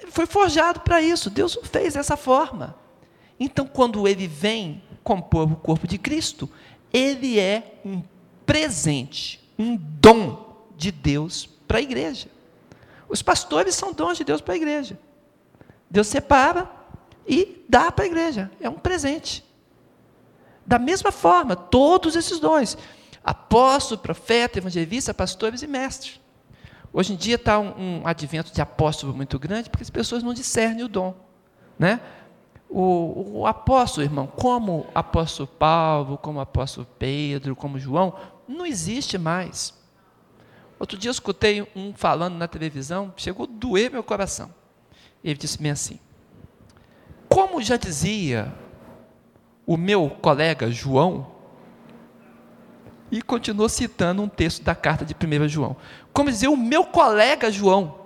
foi 0.09 0.25
forjado 0.25 0.79
para 0.83 1.03
isso. 1.03 1.29
Deus 1.29 1.57
o 1.57 1.65
fez 1.65 1.95
dessa 1.95 2.17
forma. 2.17 2.77
Então, 3.39 3.67
quando 3.67 4.07
ele 4.07 4.29
vem 4.29 4.85
compor 5.03 5.51
o 5.51 5.57
corpo 5.57 5.89
de 5.89 5.99
Cristo, 5.99 6.49
ele 6.93 7.41
é 7.41 7.81
um 7.85 8.05
presente, 8.47 9.41
um 9.59 9.75
dom 9.77 10.65
de 10.77 10.93
Deus 10.93 11.45
para 11.67 11.79
a 11.79 11.83
igreja. 11.83 12.29
Os 13.09 13.21
pastores 13.21 13.75
são 13.75 13.93
dons 13.93 14.17
de 14.17 14.23
Deus 14.23 14.41
para 14.41 14.55
a 14.55 14.57
igreja. 14.57 14.97
Deus 15.91 16.07
separa 16.07 16.71
e 17.27 17.65
dá 17.69 17.91
para 17.91 18.05
a 18.05 18.07
igreja. 18.07 18.51
É 18.61 18.69
um 18.69 18.75
presente. 18.75 19.45
Da 20.67 20.79
mesma 20.79 21.13
forma, 21.13 21.55
todos 21.55 22.17
esses 22.17 22.39
dons: 22.39 22.77
apóstolo, 23.23 24.01
profeta, 24.01 24.59
evangelista, 24.59 25.13
pastores 25.13 25.63
e 25.63 25.67
mestres. 25.67 26.21
Hoje 26.93 27.13
em 27.13 27.17
dia 27.17 27.35
está 27.35 27.59
um, 27.59 28.01
um, 28.01 28.07
advento 28.07 28.53
de 28.53 28.61
apóstolo 28.61 29.13
muito 29.13 29.39
grande, 29.39 29.69
porque 29.69 29.83
as 29.83 29.91
pessoas 29.91 30.23
não 30.23 30.33
discernem 30.33 30.85
o 30.85 30.89
dom. 30.89 31.15
Né? 31.77 32.01
O, 32.69 33.41
o 33.41 33.47
apóstolo, 33.47 34.07
irmão, 34.07 34.29
como 34.29 34.87
apóstolo 34.95 35.49
Paulo, 35.49 36.17
como 36.17 36.41
apóstolo 36.41 36.87
Pedro, 36.99 37.57
como 37.57 37.81
João, 37.81 38.15
não 38.47 38.65
existe 38.65 39.19
mais. 39.19 39.75
Outro 40.79 40.97
dia 40.97 41.09
eu 41.09 41.13
escutei 41.13 41.69
um 41.75 41.93
falando 41.93 42.37
na 42.37 42.47
televisão, 42.47 43.13
chegou 43.17 43.47
a 43.47 43.49
doer 43.51 43.91
meu 43.91 44.03
coração. 44.03 44.51
Ele 45.25 45.39
disse 45.39 45.61
bem 45.61 45.73
assim: 45.73 45.99
Como 47.29 47.63
já 47.63 47.79
dizia 47.79 48.55
o 49.67 49.79
meu 49.79 50.11
colega 50.11 50.71
João, 50.71 51.33
e 53.11 53.23
continuou 53.23 53.69
citando 53.69 54.23
um 54.23 54.29
texto 54.29 54.63
da 54.63 54.75
carta 54.75 55.05
de 55.05 55.15
1 55.15 55.49
João. 55.49 55.77
Como 56.13 56.31
dizia 56.31 56.51
o 56.51 56.57
meu 56.57 56.85
colega 56.85 57.51
João. 57.51 58.03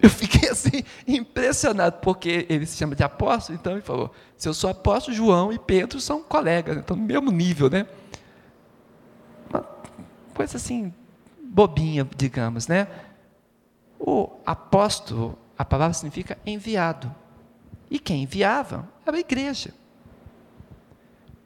Eu 0.00 0.10
fiquei 0.10 0.48
assim, 0.48 0.82
impressionado, 1.06 1.98
porque 2.00 2.44
ele 2.48 2.66
se 2.66 2.76
chama 2.76 2.96
de 2.96 3.04
apóstolo, 3.04 3.56
então 3.60 3.74
ele 3.74 3.82
falou: 3.82 4.10
se 4.36 4.48
eu 4.48 4.54
sou 4.54 4.68
apóstolo, 4.68 5.16
João 5.16 5.52
e 5.52 5.58
Pedro 5.60 6.00
são 6.00 6.22
colegas, 6.22 6.76
então 6.76 6.96
no 6.96 7.04
mesmo 7.04 7.30
nível, 7.30 7.70
né? 7.70 7.86
Uma 9.48 9.64
coisa 10.34 10.56
assim, 10.56 10.92
bobinha, 11.40 12.08
digamos, 12.16 12.66
né? 12.66 12.88
O 14.00 14.28
apóstolo 14.44 15.38
a 15.56 15.64
palavra 15.64 15.94
significa 15.94 16.38
enviado. 16.44 17.14
E 17.90 17.98
quem 17.98 18.22
enviava 18.22 18.88
era 19.06 19.16
a 19.16 19.20
igreja. 19.20 19.74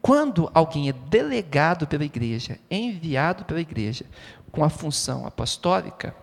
Quando 0.01 0.49
alguém 0.55 0.89
é 0.89 0.93
delegado 0.93 1.87
pela 1.87 2.05
igreja, 2.05 2.61
enviado 2.71 3.45
pela 3.45 3.61
igreja, 3.61 4.07
com 4.53 4.63
a 4.63 4.71
função 4.71 5.27
apostólica, 5.27 6.15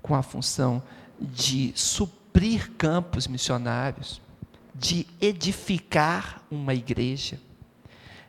com 0.00 0.14
a 0.14 0.22
função 0.22 0.82
de 1.20 1.72
suprir 1.74 2.70
campos 2.78 3.26
missionários, 3.26 4.20
de 4.74 5.06
edificar 5.20 6.42
uma 6.50 6.72
igreja, 6.72 7.38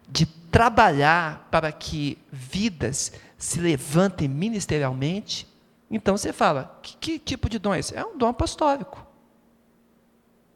de 0.10 0.26
trabalhar 0.26 1.48
para 1.50 1.72
que 1.72 2.18
vidas 2.32 3.14
se 3.38 3.62
levantem 3.62 4.28
ministerialmente, 4.28 5.48
então 5.90 6.16
você 6.16 6.32
fala: 6.32 6.80
que, 6.82 6.98
que 6.98 7.20
tipo 7.20 7.50
de 7.50 7.58
dom 7.58 7.74
é 7.74 7.80
esse? 7.80 7.96
É 7.96 8.06
um 8.06 8.18
dom 8.18 8.28
apostólico. 8.28 9.06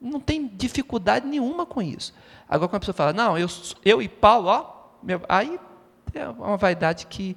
Não 0.00 0.20
tem 0.20 0.46
dificuldade 0.46 1.26
nenhuma 1.26 1.64
com 1.64 1.80
isso. 1.80 2.12
Agora, 2.48 2.68
quando 2.68 2.76
a 2.76 2.80
pessoa 2.80 2.94
fala, 2.94 3.12
não, 3.12 3.38
eu, 3.38 3.48
eu 3.84 4.02
e 4.02 4.08
Paulo, 4.08 4.48
ó, 4.48 4.66
meu, 5.02 5.22
aí 5.28 5.58
é 6.12 6.28
uma 6.28 6.58
vaidade 6.58 7.06
que 7.06 7.36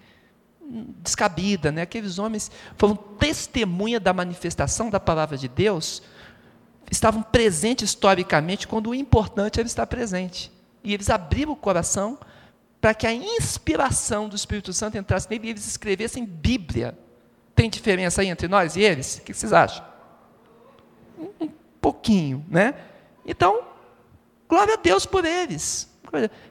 hum, 0.61 0.93
descabida, 0.99 1.71
né? 1.71 1.83
Aqueles 1.83 2.19
homens 2.19 2.51
foram 2.75 2.95
testemunha 2.95 3.99
da 3.99 4.13
manifestação 4.13 4.89
da 4.89 4.99
palavra 4.99 5.37
de 5.37 5.47
Deus, 5.47 6.03
estavam 6.91 7.23
presentes 7.23 7.89
historicamente 7.89 8.67
quando 8.67 8.89
o 8.89 8.95
importante 8.95 9.59
era 9.59 9.67
estar 9.67 9.87
presente. 9.87 10.51
E 10.83 10.93
eles 10.93 11.09
abriram 11.09 11.53
o 11.53 11.55
coração 11.55 12.19
para 12.79 12.93
que 12.93 13.07
a 13.07 13.13
inspiração 13.13 14.29
do 14.29 14.35
Espírito 14.35 14.71
Santo 14.73 14.97
entrasse 14.97 15.29
nele 15.29 15.47
e 15.47 15.49
eles 15.51 15.65
escrevessem 15.65 16.25
Bíblia. 16.25 16.97
Tem 17.57 17.71
diferença 17.71 18.21
aí 18.21 18.27
entre 18.27 18.47
nós 18.47 18.75
e 18.75 18.81
eles? 18.81 19.17
O 19.17 19.23
que 19.23 19.33
vocês 19.33 19.51
acham? 19.51 19.83
Um 21.41 21.49
pouquinho, 21.81 22.45
né? 22.47 22.75
Então, 23.25 23.63
glória 24.47 24.75
a 24.75 24.77
Deus 24.77 25.07
por 25.07 25.25
eles. 25.25 25.91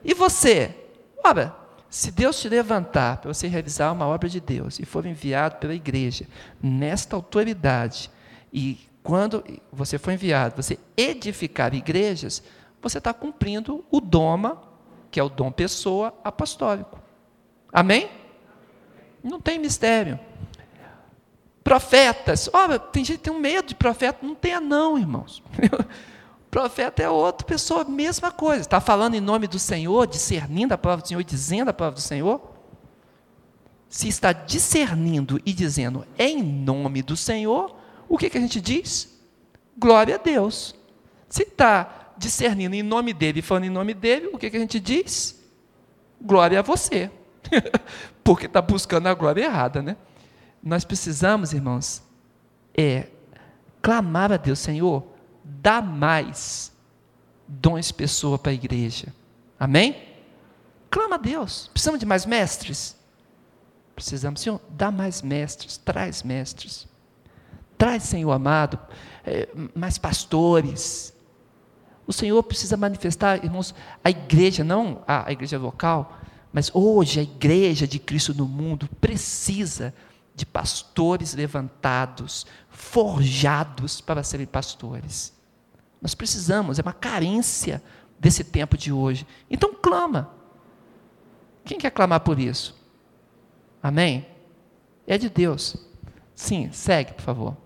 E 0.03 0.13
você? 0.13 0.75
Ora, 1.23 1.55
se 1.89 2.11
Deus 2.11 2.41
te 2.41 2.49
levantar 2.49 3.21
para 3.21 3.33
você 3.33 3.47
realizar 3.47 3.93
uma 3.93 4.05
obra 4.05 4.27
de 4.27 4.41
Deus 4.41 4.79
e 4.79 4.85
for 4.85 5.05
enviado 5.05 5.55
pela 5.55 5.73
igreja 5.73 6.27
nesta 6.61 7.15
autoridade, 7.15 8.11
e 8.51 8.77
quando 9.01 9.45
você 9.71 9.97
for 9.97 10.11
enviado, 10.11 10.61
você 10.61 10.77
edificar 10.97 11.73
igrejas, 11.73 12.43
você 12.81 12.97
está 12.97 13.13
cumprindo 13.13 13.85
o 13.89 14.01
doma, 14.01 14.61
que 15.09 15.21
é 15.21 15.23
o 15.23 15.29
dom 15.29 15.53
pessoa 15.53 16.13
apostólico. 16.21 16.99
Amém? 17.71 18.11
Não 19.23 19.39
tem 19.39 19.57
mistério. 19.57 20.19
Profetas, 21.67 22.49
olha, 22.53 22.79
tem 22.79 23.03
gente 23.03 23.17
que 23.17 23.23
tem 23.25 23.33
um 23.33 23.41
medo 23.41 23.67
de 23.67 23.75
profeta, 23.75 24.25
não 24.25 24.33
tenha 24.33 24.61
não, 24.61 24.97
irmãos. 24.97 25.43
profeta 26.49 27.03
é 27.03 27.09
outra 27.09 27.45
pessoa, 27.45 27.83
mesma 27.83 28.31
coisa. 28.31 28.61
Está 28.61 28.79
falando 28.79 29.15
em 29.15 29.19
nome 29.19 29.47
do 29.47 29.59
Senhor, 29.59 30.07
discernindo 30.07 30.73
a 30.73 30.77
palavra 30.77 31.03
do 31.03 31.09
Senhor 31.09 31.21
dizendo 31.25 31.67
a 31.67 31.73
palavra 31.73 31.95
do 31.95 32.01
Senhor. 32.01 32.41
Se 33.89 34.07
está 34.07 34.31
discernindo 34.31 35.41
e 35.45 35.51
dizendo 35.51 36.07
em 36.17 36.41
nome 36.41 37.01
do 37.01 37.17
Senhor, 37.17 37.75
o 38.07 38.17
que, 38.17 38.29
que 38.29 38.37
a 38.37 38.41
gente 38.41 38.61
diz? 38.61 39.19
Glória 39.77 40.15
a 40.15 40.17
Deus. 40.17 40.73
Se 41.27 41.43
está 41.43 42.13
discernindo 42.17 42.77
em 42.77 42.81
nome 42.81 43.11
dele 43.11 43.39
e 43.39 43.41
falando 43.41 43.65
em 43.65 43.69
nome 43.69 43.93
dele, 43.93 44.27
o 44.27 44.37
que, 44.37 44.49
que 44.49 44.55
a 44.55 44.61
gente 44.61 44.79
diz? 44.79 45.37
Glória 46.21 46.59
a 46.59 46.63
você. 46.63 47.11
Porque 48.23 48.45
está 48.45 48.61
buscando 48.61 49.07
a 49.07 49.13
glória 49.13 49.43
errada, 49.43 49.81
né? 49.81 49.97
Nós 50.63 50.83
precisamos, 50.83 51.53
irmãos, 51.53 52.01
é 52.75 53.07
clamar 53.81 54.31
a 54.31 54.37
Deus, 54.37 54.59
Senhor, 54.59 55.05
dá 55.43 55.81
mais 55.81 56.71
dons 57.47 57.91
pessoa 57.91 58.37
para 58.37 58.51
a 58.51 58.55
igreja. 58.55 59.13
Amém? 59.59 59.95
Clama 60.89 61.15
a 61.15 61.19
Deus. 61.19 61.69
Precisamos 61.71 61.99
de 61.99 62.05
mais 62.05 62.25
mestres? 62.25 62.95
Precisamos, 63.95 64.41
Senhor, 64.41 64.61
dá 64.69 64.91
mais 64.91 65.21
mestres, 65.21 65.77
traz 65.77 66.21
mestres. 66.21 66.87
Traz, 67.77 68.03
Senhor 68.03 68.31
amado, 68.31 68.79
é, 69.25 69.47
mais 69.73 69.97
pastores. 69.97 71.13
O 72.05 72.13
Senhor 72.13 72.41
precisa 72.43 72.77
manifestar, 72.77 73.43
irmãos, 73.43 73.73
a 74.03 74.09
igreja, 74.09 74.63
não 74.63 75.03
a, 75.07 75.27
a 75.27 75.31
igreja 75.31 75.57
local, 75.57 76.17
mas 76.53 76.71
hoje 76.73 77.19
a 77.19 77.23
igreja 77.23 77.87
de 77.87 77.99
Cristo 77.99 78.33
no 78.33 78.47
mundo 78.47 78.87
precisa 79.01 79.93
de 80.37 80.45
pastores 80.45 81.33
levantados, 81.33 82.45
forjados 82.69 83.99
para 83.99 84.21
serem 84.21 84.45
pastores. 84.45 85.33
Nós 85.99 86.13
precisamos, 86.13 86.77
é 86.77 86.83
uma 86.83 86.93
carência 86.93 87.81
desse 88.19 88.43
tempo 88.43 88.77
de 88.77 88.93
hoje. 88.93 89.25
Então 89.49 89.73
clama. 89.73 90.31
Quem 91.65 91.79
quer 91.79 91.89
clamar 91.89 92.19
por 92.19 92.39
isso? 92.39 92.79
Amém? 93.81 94.27
É 95.07 95.17
de 95.17 95.27
Deus. 95.27 95.75
Sim, 96.35 96.71
segue, 96.71 97.13
por 97.13 97.23
favor. 97.23 97.57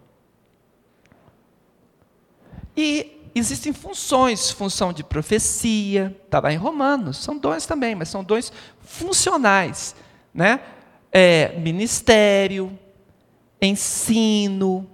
E 2.75 3.29
existem 3.35 3.73
funções, 3.73 4.49
função 4.49 4.93
de 4.93 5.03
profecia, 5.03 6.17
está 6.23 6.39
lá 6.39 6.53
em 6.53 6.57
Romanos, 6.57 7.17
são 7.17 7.37
dons 7.37 7.65
também, 7.65 7.95
mas 7.95 8.07
são 8.07 8.23
dons 8.23 8.49
funcionais, 8.79 9.93
né? 10.33 10.61
É, 11.11 11.57
ministério, 11.59 12.77
ensino, 13.61 14.89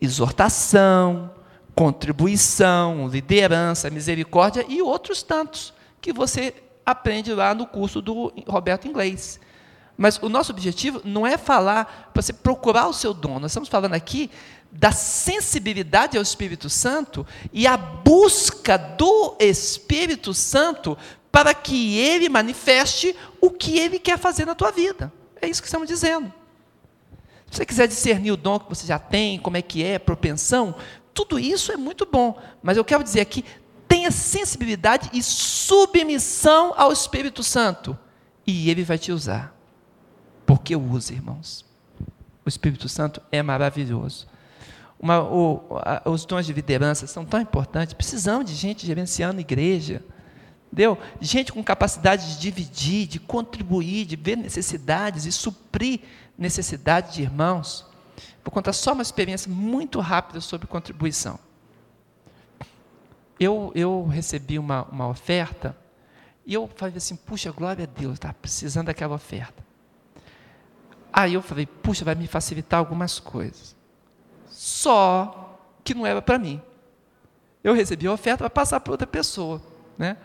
exortação, 0.00 1.30
contribuição, 1.74 3.08
liderança, 3.08 3.88
misericórdia 3.88 4.64
e 4.68 4.82
outros 4.82 5.22
tantos 5.22 5.72
que 6.00 6.12
você 6.12 6.54
aprende 6.84 7.32
lá 7.32 7.54
no 7.54 7.66
curso 7.66 8.02
do 8.02 8.32
Roberto 8.46 8.88
Inglês. 8.88 9.38
Mas 9.96 10.18
o 10.22 10.28
nosso 10.28 10.52
objetivo 10.52 11.00
não 11.04 11.26
é 11.26 11.36
falar 11.36 12.10
para 12.12 12.22
você 12.22 12.32
procurar 12.32 12.88
o 12.88 12.92
seu 12.92 13.12
dom, 13.12 13.38
nós 13.38 13.50
estamos 13.50 13.68
falando 13.68 13.94
aqui 13.94 14.30
da 14.72 14.92
sensibilidade 14.92 16.16
ao 16.16 16.22
Espírito 16.22 16.70
Santo 16.70 17.26
e 17.52 17.66
a 17.66 17.76
busca 17.76 18.78
do 18.78 19.36
Espírito 19.38 20.32
Santo 20.32 20.96
para 21.30 21.52
que 21.54 21.98
ele 21.98 22.28
manifeste 22.28 23.16
o 23.40 23.50
que 23.50 23.78
ele 23.78 23.98
quer 23.98 24.18
fazer 24.18 24.44
na 24.46 24.54
tua 24.54 24.70
vida. 24.70 25.12
É 25.40 25.48
isso 25.48 25.62
que 25.62 25.68
estamos 25.68 25.88
dizendo. 25.88 26.32
Se 27.50 27.58
você 27.58 27.66
quiser 27.66 27.88
discernir 27.88 28.30
o 28.30 28.36
dom 28.36 28.58
que 28.58 28.68
você 28.68 28.86
já 28.86 28.98
tem, 28.98 29.38
como 29.38 29.56
é 29.56 29.62
que 29.62 29.82
é, 29.82 29.98
propensão, 29.98 30.74
tudo 31.12 31.38
isso 31.38 31.72
é 31.72 31.76
muito 31.76 32.06
bom. 32.06 32.40
Mas 32.62 32.76
eu 32.76 32.84
quero 32.84 33.02
dizer 33.02 33.20
aqui, 33.20 33.44
tenha 33.88 34.10
sensibilidade 34.10 35.10
e 35.12 35.22
submissão 35.22 36.72
ao 36.76 36.92
Espírito 36.92 37.42
Santo. 37.42 37.98
E 38.46 38.70
ele 38.70 38.84
vai 38.84 38.98
te 38.98 39.10
usar. 39.10 39.54
Porque 40.46 40.76
usa, 40.76 41.12
irmãos. 41.12 41.64
O 42.44 42.48
Espírito 42.48 42.88
Santo 42.88 43.20
é 43.32 43.42
maravilhoso. 43.42 44.26
Uma, 44.98 45.20
o, 45.22 45.62
a, 45.78 46.08
os 46.08 46.24
dons 46.24 46.46
de 46.46 46.52
liderança 46.52 47.06
são 47.06 47.24
tão 47.24 47.40
importantes. 47.40 47.94
Precisamos 47.94 48.46
de 48.46 48.54
gente 48.54 48.86
gerenciando 48.86 49.40
igreja. 49.40 50.02
Deu? 50.72 50.96
Gente 51.20 51.52
com 51.52 51.62
capacidade 51.64 52.34
de 52.34 52.40
dividir, 52.40 53.06
de 53.06 53.18
contribuir, 53.18 54.04
de 54.06 54.16
ver 54.16 54.36
necessidades 54.36 55.24
e 55.26 55.32
suprir 55.32 56.00
necessidades 56.38 57.14
de 57.14 57.22
irmãos. 57.22 57.86
Vou 58.44 58.52
contar 58.52 58.72
só 58.72 58.92
uma 58.92 59.02
experiência 59.02 59.50
muito 59.50 59.98
rápida 60.00 60.40
sobre 60.40 60.66
contribuição. 60.66 61.38
Eu, 63.38 63.72
eu 63.74 64.06
recebi 64.06 64.58
uma, 64.58 64.84
uma 64.84 65.08
oferta 65.08 65.76
e 66.46 66.54
eu 66.54 66.70
falei 66.76 66.96
assim: 66.96 67.16
puxa, 67.16 67.50
glória 67.50 67.84
a 67.84 68.00
Deus, 68.00 68.14
está 68.14 68.32
precisando 68.32 68.86
daquela 68.86 69.14
oferta. 69.14 69.64
Aí 71.12 71.34
eu 71.34 71.42
falei: 71.42 71.66
puxa, 71.66 72.04
vai 72.04 72.14
me 72.14 72.26
facilitar 72.26 72.78
algumas 72.78 73.18
coisas. 73.18 73.74
Só 74.48 75.58
que 75.82 75.94
não 75.94 76.06
era 76.06 76.22
para 76.22 76.38
mim. 76.38 76.60
Eu 77.62 77.74
recebi 77.74 78.06
a 78.06 78.12
oferta 78.12 78.38
para 78.38 78.50
passar 78.50 78.80
para 78.80 78.92
outra 78.92 79.06
pessoa. 79.06 79.60
Né? 79.98 80.16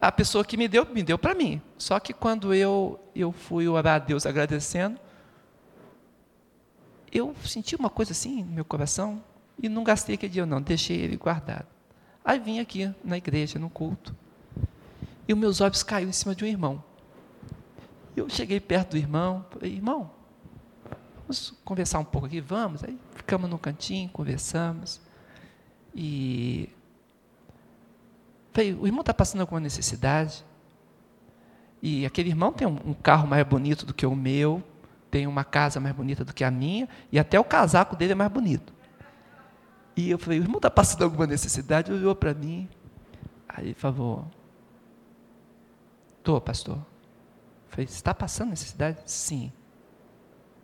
A 0.00 0.10
pessoa 0.10 0.44
que 0.44 0.56
me 0.56 0.66
deu, 0.66 0.86
me 0.86 1.02
deu 1.02 1.18
para 1.18 1.34
mim. 1.34 1.60
Só 1.76 2.00
que 2.00 2.14
quando 2.14 2.54
eu, 2.54 2.98
eu 3.14 3.32
fui 3.32 3.68
orar 3.68 3.96
a 3.96 3.98
Deus 3.98 4.24
agradecendo, 4.24 4.98
eu 7.12 7.34
senti 7.44 7.76
uma 7.76 7.90
coisa 7.90 8.12
assim 8.12 8.42
no 8.42 8.52
meu 8.52 8.64
coração 8.64 9.22
e 9.62 9.68
não 9.68 9.84
gastei 9.84 10.14
aquele 10.14 10.32
dia, 10.32 10.46
não, 10.46 10.62
deixei 10.62 10.96
ele 10.96 11.16
guardado. 11.16 11.66
Aí 12.24 12.38
vim 12.38 12.60
aqui 12.60 12.94
na 13.04 13.18
igreja, 13.18 13.58
no 13.58 13.68
culto, 13.68 14.14
e 15.28 15.32
os 15.32 15.38
meus 15.38 15.60
olhos 15.60 15.82
caíram 15.82 16.10
em 16.10 16.12
cima 16.12 16.34
de 16.34 16.44
um 16.44 16.46
irmão. 16.48 16.82
Eu 18.16 18.28
cheguei 18.28 18.60
perto 18.60 18.92
do 18.92 18.96
irmão, 18.96 19.44
falei, 19.50 19.72
irmão, 19.72 20.10
vamos 21.22 21.52
conversar 21.64 21.98
um 21.98 22.04
pouco 22.04 22.26
aqui, 22.26 22.40
vamos? 22.40 22.82
Aí 22.84 22.98
ficamos 23.14 23.50
no 23.50 23.58
cantinho, 23.58 24.08
conversamos, 24.10 25.00
e 25.94 26.70
falei, 28.52 28.74
o 28.74 28.86
irmão 28.86 29.00
está 29.00 29.14
passando 29.14 29.40
alguma 29.40 29.60
necessidade? 29.60 30.44
E 31.82 32.04
aquele 32.04 32.28
irmão 32.28 32.52
tem 32.52 32.66
um, 32.66 32.78
um 32.84 32.94
carro 32.94 33.26
mais 33.26 33.44
bonito 33.46 33.86
do 33.86 33.94
que 33.94 34.04
o 34.04 34.14
meu, 34.14 34.62
tem 35.10 35.26
uma 35.26 35.44
casa 35.44 35.80
mais 35.80 35.94
bonita 35.94 36.24
do 36.24 36.32
que 36.32 36.44
a 36.44 36.50
minha, 36.50 36.88
e 37.10 37.18
até 37.18 37.38
o 37.40 37.44
casaco 37.44 37.96
dele 37.96 38.12
é 38.12 38.14
mais 38.14 38.30
bonito. 38.30 38.72
E 39.96 40.10
eu 40.10 40.18
falei, 40.18 40.38
o 40.38 40.42
irmão 40.42 40.58
está 40.58 40.70
passando 40.70 41.02
alguma 41.02 41.26
necessidade? 41.26 41.90
Ele 41.90 42.00
olhou 42.00 42.14
para 42.14 42.32
mim, 42.32 42.68
aí 43.48 43.66
ele 43.66 43.74
falou, 43.74 44.30
estou, 46.18 46.40
pastor. 46.40 46.78
Falei, 47.68 47.86
está 47.86 48.14
passando 48.14 48.50
necessidade? 48.50 48.98
Sim. 49.06 49.52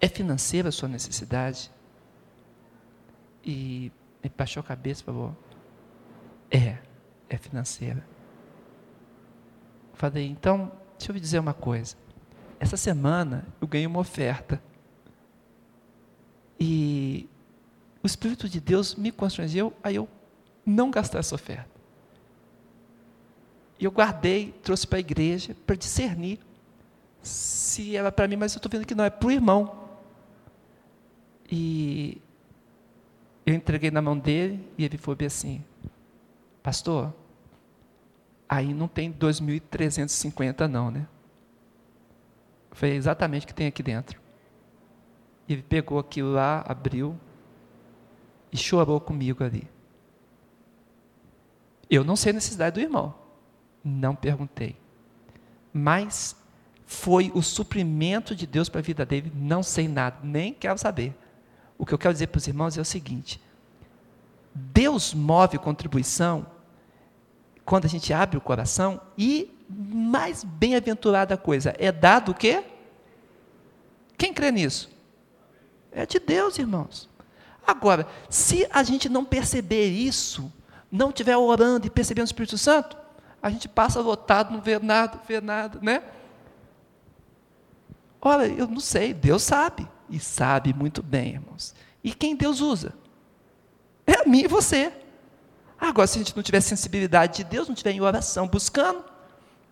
É 0.00 0.08
financeira 0.08 0.68
a 0.68 0.72
sua 0.72 0.88
necessidade? 0.88 1.70
E 3.44 3.92
ele 4.22 4.34
baixou 4.36 4.60
a 4.60 4.64
cabeça 4.64 5.02
e 5.02 5.04
falou, 5.04 5.36
é, 6.50 6.78
é 7.28 7.36
financeira. 7.36 8.04
Falei, 9.94 10.26
então, 10.26 10.70
deixa 10.98 11.10
eu 11.10 11.14
lhe 11.14 11.20
dizer 11.20 11.38
uma 11.38 11.54
coisa. 11.54 11.96
Essa 12.60 12.76
semana 12.76 13.46
eu 13.60 13.66
ganhei 13.66 13.86
uma 13.86 14.00
oferta. 14.00 14.60
E 16.58 17.28
o 18.02 18.06
Espírito 18.06 18.48
de 18.48 18.60
Deus 18.60 18.94
me 18.94 19.10
constrangeu 19.10 19.72
a 19.82 19.92
eu 19.92 20.08
não 20.64 20.90
gastar 20.90 21.18
essa 21.18 21.34
oferta. 21.34 21.76
E 23.78 23.84
eu 23.84 23.90
guardei, 23.90 24.52
trouxe 24.62 24.86
para 24.86 24.98
a 24.98 25.00
igreja 25.00 25.54
para 25.66 25.76
discernir 25.76 26.40
se 27.22 27.96
era 27.96 28.10
para 28.10 28.28
mim, 28.28 28.36
mas 28.36 28.54
eu 28.54 28.58
estou 28.58 28.70
vendo 28.70 28.86
que 28.86 28.94
não, 28.94 29.04
é 29.04 29.10
para 29.10 29.28
o 29.28 29.32
irmão. 29.32 29.88
E 31.50 32.20
eu 33.44 33.54
entreguei 33.54 33.90
na 33.90 34.00
mão 34.00 34.18
dele 34.18 34.64
e 34.78 34.84
ele 34.84 34.96
falou 34.96 35.16
bem 35.16 35.26
assim: 35.26 35.64
Pastor, 36.66 37.14
aí 38.48 38.74
não 38.74 38.88
tem 38.88 39.12
2.350 39.12 40.66
não, 40.66 40.90
né? 40.90 41.06
Foi 42.72 42.88
exatamente 42.88 43.44
o 43.44 43.46
que 43.46 43.54
tem 43.54 43.68
aqui 43.68 43.84
dentro. 43.84 44.20
Ele 45.48 45.62
pegou 45.62 45.96
aquilo 45.96 46.32
lá, 46.32 46.64
abriu 46.66 47.16
e 48.50 48.56
chorou 48.56 49.00
comigo 49.00 49.44
ali. 49.44 49.70
Eu 51.88 52.02
não 52.02 52.16
sei 52.16 52.30
a 52.30 52.34
necessidade 52.34 52.74
do 52.74 52.80
irmão. 52.80 53.14
Não 53.84 54.16
perguntei. 54.16 54.74
Mas 55.72 56.34
foi 56.84 57.30
o 57.32 57.42
suprimento 57.42 58.34
de 58.34 58.44
Deus 58.44 58.68
para 58.68 58.80
a 58.80 58.82
vida 58.82 59.06
dele, 59.06 59.30
não 59.36 59.62
sei 59.62 59.86
nada, 59.86 60.18
nem 60.20 60.52
quero 60.52 60.78
saber. 60.78 61.16
O 61.78 61.86
que 61.86 61.94
eu 61.94 61.98
quero 61.98 62.12
dizer 62.12 62.26
para 62.26 62.38
os 62.38 62.48
irmãos 62.48 62.76
é 62.76 62.80
o 62.80 62.84
seguinte: 62.84 63.40
Deus 64.52 65.14
move 65.14 65.58
contribuição 65.58 66.55
quando 67.66 67.84
a 67.84 67.88
gente 67.88 68.12
abre 68.12 68.38
o 68.38 68.40
coração 68.40 69.00
e 69.18 69.52
mais 69.68 70.44
bem-aventurada 70.44 71.36
coisa 71.36 71.74
é 71.78 71.90
dado 71.90 72.30
o 72.30 72.34
quê? 72.34 72.62
Quem 74.16 74.32
crê 74.32 74.52
nisso? 74.52 74.88
É 75.90 76.06
de 76.06 76.20
Deus, 76.20 76.58
irmãos. 76.58 77.10
Agora, 77.66 78.06
se 78.30 78.66
a 78.70 78.84
gente 78.84 79.08
não 79.08 79.24
perceber 79.24 79.88
isso, 79.88 80.50
não 80.90 81.08
estiver 81.10 81.36
orando 81.36 81.88
e 81.88 81.90
percebendo 81.90 82.24
o 82.24 82.28
Espírito 82.28 82.56
Santo, 82.56 82.96
a 83.42 83.50
gente 83.50 83.68
passa 83.68 84.00
lotado, 84.00 84.52
não 84.52 84.60
vê 84.60 84.78
nada, 84.78 85.20
vê 85.26 85.40
nada, 85.40 85.80
né? 85.82 86.04
Olha, 88.22 88.46
eu 88.46 88.68
não 88.68 88.80
sei, 88.80 89.12
Deus 89.12 89.42
sabe. 89.42 89.88
E 90.08 90.20
sabe 90.20 90.72
muito 90.72 91.02
bem, 91.02 91.34
irmãos. 91.34 91.74
E 92.02 92.14
quem 92.14 92.36
Deus 92.36 92.60
usa? 92.60 92.94
É 94.06 94.22
a 94.22 94.24
mim 94.24 94.42
e 94.44 94.48
você. 94.48 94.92
Agora, 95.78 96.06
se 96.06 96.18
a 96.18 96.22
gente 96.22 96.34
não 96.34 96.42
tiver 96.42 96.60
sensibilidade 96.60 97.38
de 97.38 97.44
Deus, 97.44 97.68
não 97.68 97.74
tiver 97.74 97.92
em 97.92 98.00
oração 98.00 98.48
buscando, 98.48 99.04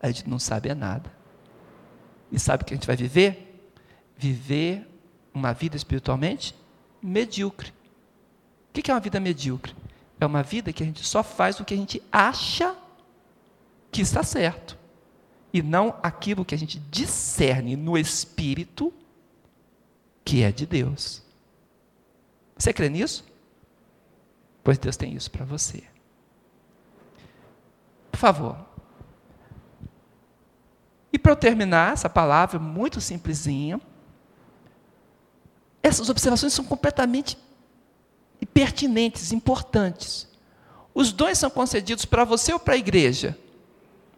a 0.01 0.09
gente 0.09 0.29
não 0.29 0.39
sabe 0.39 0.69
é 0.69 0.75
nada. 0.75 1.11
E 2.31 2.39
sabe 2.39 2.63
o 2.63 2.67
que 2.67 2.75
a 2.75 2.77
gente 2.77 2.87
vai 2.87 2.97
viver? 2.97 3.67
Viver 4.17 4.87
uma 5.33 5.53
vida 5.53 5.77
espiritualmente 5.77 6.55
medíocre. 7.03 7.73
O 8.71 8.73
que 8.73 8.91
é 8.91 8.95
uma 8.95 9.01
vida 9.01 9.21
medíocre? 9.21 9.75
É 10.21 10.27
uma 10.27 10.43
vida 10.43 10.73
que 10.73 10.83
a 10.83 10.87
gente 10.87 11.05
só 11.05 11.23
faz 11.23 11.59
o 11.59 11.65
que 11.65 11.75
a 11.75 11.77
gente 11.77 12.03
acha 12.11 12.77
que 13.91 14.03
está 14.03 14.23
certo. 14.23 14.77
E 15.53 15.63
não 15.63 15.97
aquilo 16.03 16.45
que 16.45 16.55
a 16.55 16.59
gente 16.59 16.79
discerne 16.91 17.77
no 17.77 17.97
espírito 17.97 18.93
que 20.25 20.43
é 20.43 20.51
de 20.51 20.67
Deus. 20.67 21.23
Você 22.57 22.73
crê 22.73 22.89
nisso? 22.89 23.25
Pois 24.63 24.79
Deus 24.79 24.97
tem 24.97 25.15
isso 25.15 25.31
para 25.31 25.45
você. 25.45 25.85
Favor. 28.25 28.57
E 31.13 31.19
para 31.19 31.33
eu 31.33 31.37
terminar 31.37 31.93
essa 31.93 32.09
palavra 32.09 32.59
muito 32.59 32.99
simplesinha, 32.99 33.79
essas 35.83 36.09
observações 36.09 36.55
são 36.55 36.65
completamente 36.65 37.37
pertinentes, 38.55 39.31
importantes. 39.31 40.27
Os 40.95 41.13
dons 41.13 41.37
são 41.37 41.51
concedidos 41.51 42.07
para 42.07 42.25
você 42.25 42.51
ou 42.51 42.59
para 42.59 42.73
a 42.73 42.79
igreja? 42.79 43.39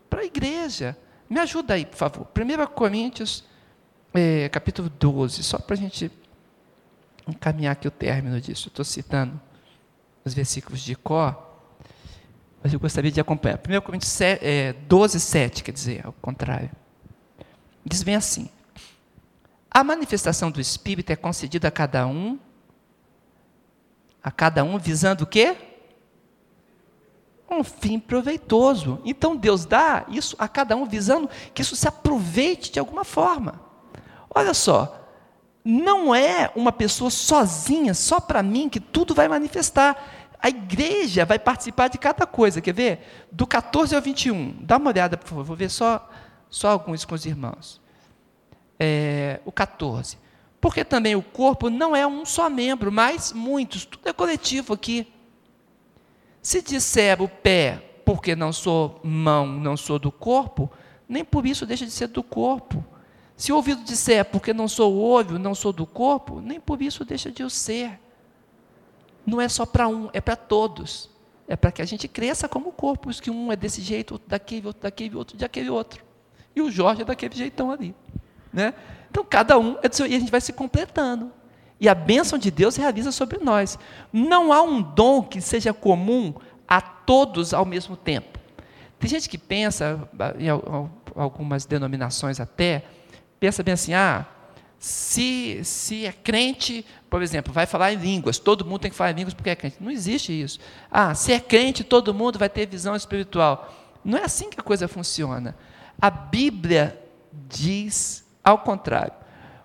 Para 0.08 0.20
a 0.20 0.24
igreja. 0.24 0.96
Me 1.28 1.40
ajuda 1.40 1.74
aí, 1.74 1.84
por 1.84 1.96
favor. 1.96 2.28
1 2.32 2.66
Coríntios, 2.74 3.42
é, 4.14 4.48
capítulo 4.50 4.88
12, 4.88 5.42
só 5.42 5.58
para 5.58 5.74
a 5.74 5.78
gente 5.78 6.12
encaminhar 7.26 7.72
aqui 7.72 7.88
o 7.88 7.90
término 7.90 8.40
disso. 8.40 8.68
Estou 8.68 8.84
citando 8.84 9.40
os 10.24 10.32
versículos 10.32 10.80
de 10.80 10.94
Có, 10.94 11.45
mas 12.66 12.72
eu 12.72 12.80
gostaria 12.80 13.12
de 13.12 13.20
acompanhar. 13.20 13.60
1 13.60 13.80
Coríntios 13.80 14.20
é, 14.20 14.72
12, 14.72 15.20
7, 15.20 15.62
quer 15.62 15.70
dizer, 15.70 16.04
ao 16.04 16.12
contrário. 16.12 16.68
Diz 17.84 18.02
bem 18.02 18.16
assim: 18.16 18.50
A 19.70 19.84
manifestação 19.84 20.50
do 20.50 20.60
Espírito 20.60 21.12
é 21.12 21.14
concedida 21.14 21.68
a 21.68 21.70
cada 21.70 22.08
um, 22.08 22.36
a 24.20 24.32
cada 24.32 24.64
um 24.64 24.78
visando 24.78 25.22
o 25.22 25.26
quê? 25.28 25.56
Um 27.48 27.62
fim 27.62 28.00
proveitoso. 28.00 29.00
Então 29.04 29.36
Deus 29.36 29.64
dá 29.64 30.04
isso 30.08 30.34
a 30.36 30.48
cada 30.48 30.74
um 30.74 30.86
visando 30.86 31.30
que 31.54 31.62
isso 31.62 31.76
se 31.76 31.86
aproveite 31.86 32.72
de 32.72 32.80
alguma 32.80 33.04
forma. 33.04 33.60
Olha 34.28 34.52
só, 34.52 35.06
não 35.64 36.12
é 36.12 36.50
uma 36.56 36.72
pessoa 36.72 37.10
sozinha, 37.10 37.94
só 37.94 38.18
para 38.18 38.42
mim, 38.42 38.68
que 38.68 38.80
tudo 38.80 39.14
vai 39.14 39.28
manifestar. 39.28 40.15
A 40.40 40.48
igreja 40.48 41.24
vai 41.24 41.38
participar 41.38 41.88
de 41.88 41.98
cada 41.98 42.26
coisa. 42.26 42.60
Quer 42.60 42.72
ver? 42.72 43.26
Do 43.32 43.46
14 43.46 43.94
ao 43.94 44.02
21. 44.02 44.56
Dá 44.60 44.76
uma 44.76 44.90
olhada, 44.90 45.16
por 45.16 45.28
favor. 45.28 45.44
Vou 45.44 45.56
ver 45.56 45.70
só, 45.70 46.08
só 46.48 46.68
alguns 46.68 47.04
com 47.04 47.14
os 47.14 47.26
irmãos. 47.26 47.80
É, 48.78 49.40
o 49.44 49.52
14. 49.52 50.18
Porque 50.60 50.84
também 50.84 51.14
o 51.14 51.22
corpo 51.22 51.70
não 51.70 51.94
é 51.94 52.06
um 52.06 52.24
só 52.24 52.50
membro, 52.50 52.90
mas 52.90 53.32
muitos. 53.32 53.84
Tudo 53.84 54.08
é 54.08 54.12
coletivo 54.12 54.74
aqui. 54.74 55.12
Se 56.42 56.62
disser 56.62 57.20
o 57.20 57.28
pé, 57.28 57.82
porque 58.04 58.36
não 58.36 58.52
sou 58.52 59.00
mão, 59.02 59.46
não 59.46 59.76
sou 59.76 59.98
do 59.98 60.12
corpo, 60.12 60.70
nem 61.08 61.24
por 61.24 61.44
isso 61.44 61.66
deixa 61.66 61.84
de 61.84 61.90
ser 61.90 62.06
do 62.08 62.22
corpo. 62.22 62.84
Se 63.36 63.52
o 63.52 63.56
ouvido 63.56 63.82
disser, 63.82 64.24
porque 64.24 64.54
não 64.54 64.68
sou 64.68 64.96
olho, 64.96 65.38
não 65.38 65.54
sou 65.54 65.72
do 65.72 65.84
corpo, 65.84 66.40
nem 66.40 66.58
por 66.58 66.80
isso 66.80 67.04
deixa 67.04 67.30
de 67.30 67.42
o 67.42 67.50
ser. 67.50 67.98
Não 69.26 69.40
é 69.40 69.48
só 69.48 69.66
para 69.66 69.88
um, 69.88 70.08
é 70.12 70.20
para 70.20 70.36
todos. 70.36 71.10
É 71.48 71.56
para 71.56 71.72
que 71.72 71.82
a 71.82 71.84
gente 71.84 72.06
cresça 72.06 72.48
como 72.48 72.72
corpo. 72.72 73.10
Que 73.20 73.30
um 73.30 73.50
é 73.50 73.56
desse 73.56 73.80
jeito, 73.80 74.12
outro 74.12 74.28
daquele, 74.28 74.66
outro 74.66 74.82
daquele, 74.82 75.16
outro 75.16 75.36
daquele 75.36 75.70
outro. 75.70 76.04
E 76.54 76.62
o 76.62 76.70
Jorge 76.70 77.02
é 77.02 77.04
daquele 77.04 77.34
jeitão 77.34 77.70
ali. 77.70 77.94
Né? 78.52 78.72
Então, 79.10 79.24
cada 79.24 79.58
um, 79.58 79.76
é 79.82 79.88
seu, 79.90 80.06
e 80.06 80.14
a 80.14 80.18
gente 80.18 80.30
vai 80.30 80.40
se 80.40 80.52
completando. 80.52 81.30
E 81.78 81.88
a 81.88 81.94
bênção 81.94 82.38
de 82.38 82.50
Deus 82.50 82.76
realiza 82.76 83.12
sobre 83.12 83.38
nós. 83.38 83.78
Não 84.12 84.52
há 84.52 84.62
um 84.62 84.80
dom 84.80 85.22
que 85.22 85.40
seja 85.40 85.74
comum 85.74 86.34
a 86.66 86.80
todos 86.80 87.52
ao 87.52 87.64
mesmo 87.64 87.96
tempo. 87.96 88.38
Tem 88.98 89.10
gente 89.10 89.28
que 89.28 89.36
pensa, 89.36 90.08
em 90.38 90.48
algumas 91.14 91.66
denominações 91.66 92.40
até, 92.40 92.84
pensa 93.38 93.62
bem 93.62 93.74
assim, 93.74 93.92
ah, 93.92 94.26
se, 94.78 95.60
se 95.64 96.06
é 96.06 96.12
crente, 96.12 96.84
por 97.08 97.22
exemplo, 97.22 97.52
vai 97.52 97.66
falar 97.66 97.92
em 97.92 97.96
línguas, 97.96 98.38
todo 98.38 98.64
mundo 98.64 98.80
tem 98.80 98.90
que 98.90 98.96
falar 98.96 99.10
em 99.10 99.14
línguas 99.14 99.34
porque 99.34 99.50
é 99.50 99.56
crente. 99.56 99.76
Não 99.80 99.90
existe 99.90 100.38
isso. 100.38 100.58
Ah, 100.90 101.14
se 101.14 101.32
é 101.32 101.40
crente, 101.40 101.82
todo 101.82 102.14
mundo 102.14 102.38
vai 102.38 102.48
ter 102.48 102.66
visão 102.66 102.94
espiritual. 102.94 103.72
Não 104.04 104.18
é 104.18 104.24
assim 104.24 104.50
que 104.50 104.60
a 104.60 104.62
coisa 104.62 104.86
funciona. 104.86 105.56
A 106.00 106.10
Bíblia 106.10 107.02
diz 107.48 108.24
ao 108.44 108.58
contrário. 108.58 109.12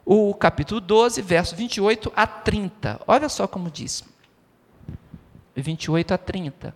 O 0.03 0.33
capítulo 0.33 0.81
12, 0.81 1.21
verso 1.21 1.55
28 1.55 2.11
a 2.15 2.25
30. 2.25 3.01
Olha 3.05 3.29
só 3.29 3.47
como 3.47 3.69
diz. 3.69 4.03
28 5.55 6.13
a 6.13 6.17
30. 6.17 6.75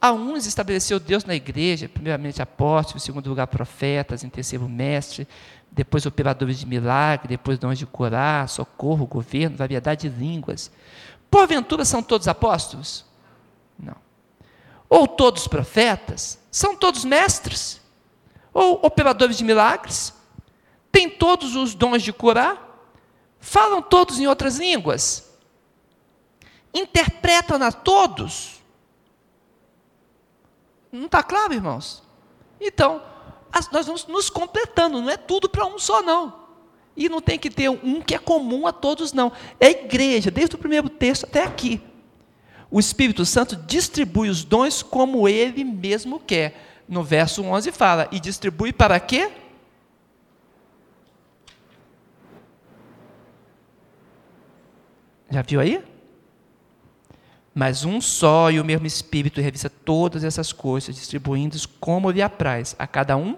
A 0.00 0.12
uns 0.12 0.46
estabeleceu 0.46 0.98
Deus 0.98 1.24
na 1.24 1.34
igreja, 1.34 1.88
primeiramente 1.88 2.40
apóstolos, 2.40 3.02
em 3.02 3.06
segundo 3.06 3.28
lugar 3.28 3.48
profetas, 3.48 4.24
em 4.24 4.30
terceiro 4.30 4.66
mestre, 4.66 5.28
depois 5.72 6.04
operadores 6.04 6.58
de 6.58 6.66
milagre, 6.66 7.28
depois 7.28 7.58
dons 7.58 7.78
de 7.78 7.86
curar, 7.86 8.48
socorro, 8.48 9.06
governo, 9.06 9.56
variedade 9.56 10.08
de 10.08 10.16
línguas. 10.16 10.70
Porventura 11.30 11.84
são 11.84 12.02
todos 12.02 12.26
apóstolos? 12.26 13.04
Não. 13.78 13.96
Ou 14.88 15.06
todos 15.06 15.46
profetas? 15.46 16.38
São 16.50 16.74
todos 16.74 17.04
mestres? 17.04 17.80
Ou 18.52 18.84
operadores 18.84 19.38
de 19.38 19.44
milagres? 19.44 20.12
Têm 20.90 21.08
todos 21.08 21.54
os 21.54 21.74
dons 21.74 22.02
de 22.02 22.12
curar? 22.12 22.68
Falam 23.38 23.80
todos 23.80 24.18
em 24.18 24.26
outras 24.26 24.58
línguas? 24.58 25.32
Interpretam-na 26.74 27.70
todos? 27.70 28.60
Não 30.90 31.06
está 31.06 31.22
claro, 31.22 31.54
irmãos? 31.54 32.02
Então, 32.60 33.02
nós 33.72 33.86
vamos 33.86 34.06
nos 34.06 34.30
completando, 34.30 35.00
não 35.00 35.10
é 35.10 35.16
tudo 35.16 35.48
para 35.48 35.66
um 35.66 35.78
só, 35.78 36.02
não. 36.02 36.40
E 36.96 37.08
não 37.08 37.20
tem 37.20 37.38
que 37.38 37.50
ter 37.50 37.68
um 37.68 38.00
que 38.00 38.14
é 38.14 38.18
comum 38.18 38.66
a 38.66 38.72
todos, 38.72 39.12
não. 39.12 39.32
É 39.58 39.66
a 39.66 39.70
igreja, 39.70 40.30
desde 40.30 40.54
o 40.54 40.58
primeiro 40.58 40.88
texto 40.88 41.24
até 41.24 41.44
aqui. 41.44 41.80
O 42.70 42.78
Espírito 42.78 43.24
Santo 43.24 43.56
distribui 43.56 44.28
os 44.28 44.44
dons 44.44 44.82
como 44.82 45.28
ele 45.28 45.64
mesmo 45.64 46.20
quer. 46.20 46.82
No 46.88 47.02
verso 47.02 47.42
11 47.42 47.72
fala: 47.72 48.08
e 48.12 48.20
distribui 48.20 48.72
para 48.72 48.98
quê? 49.00 49.30
Já 55.30 55.42
viu 55.42 55.60
aí? 55.60 55.89
Mas 57.54 57.84
um 57.84 58.00
só 58.00 58.50
e 58.50 58.60
o 58.60 58.64
mesmo 58.64 58.86
Espírito 58.86 59.40
revista 59.40 59.68
todas 59.68 60.22
essas 60.24 60.52
coisas, 60.52 60.94
distribuindo-as 60.94 61.66
como 61.66 62.10
lhe 62.10 62.22
apraz, 62.22 62.76
a 62.78 62.86
cada 62.86 63.16
um 63.16 63.36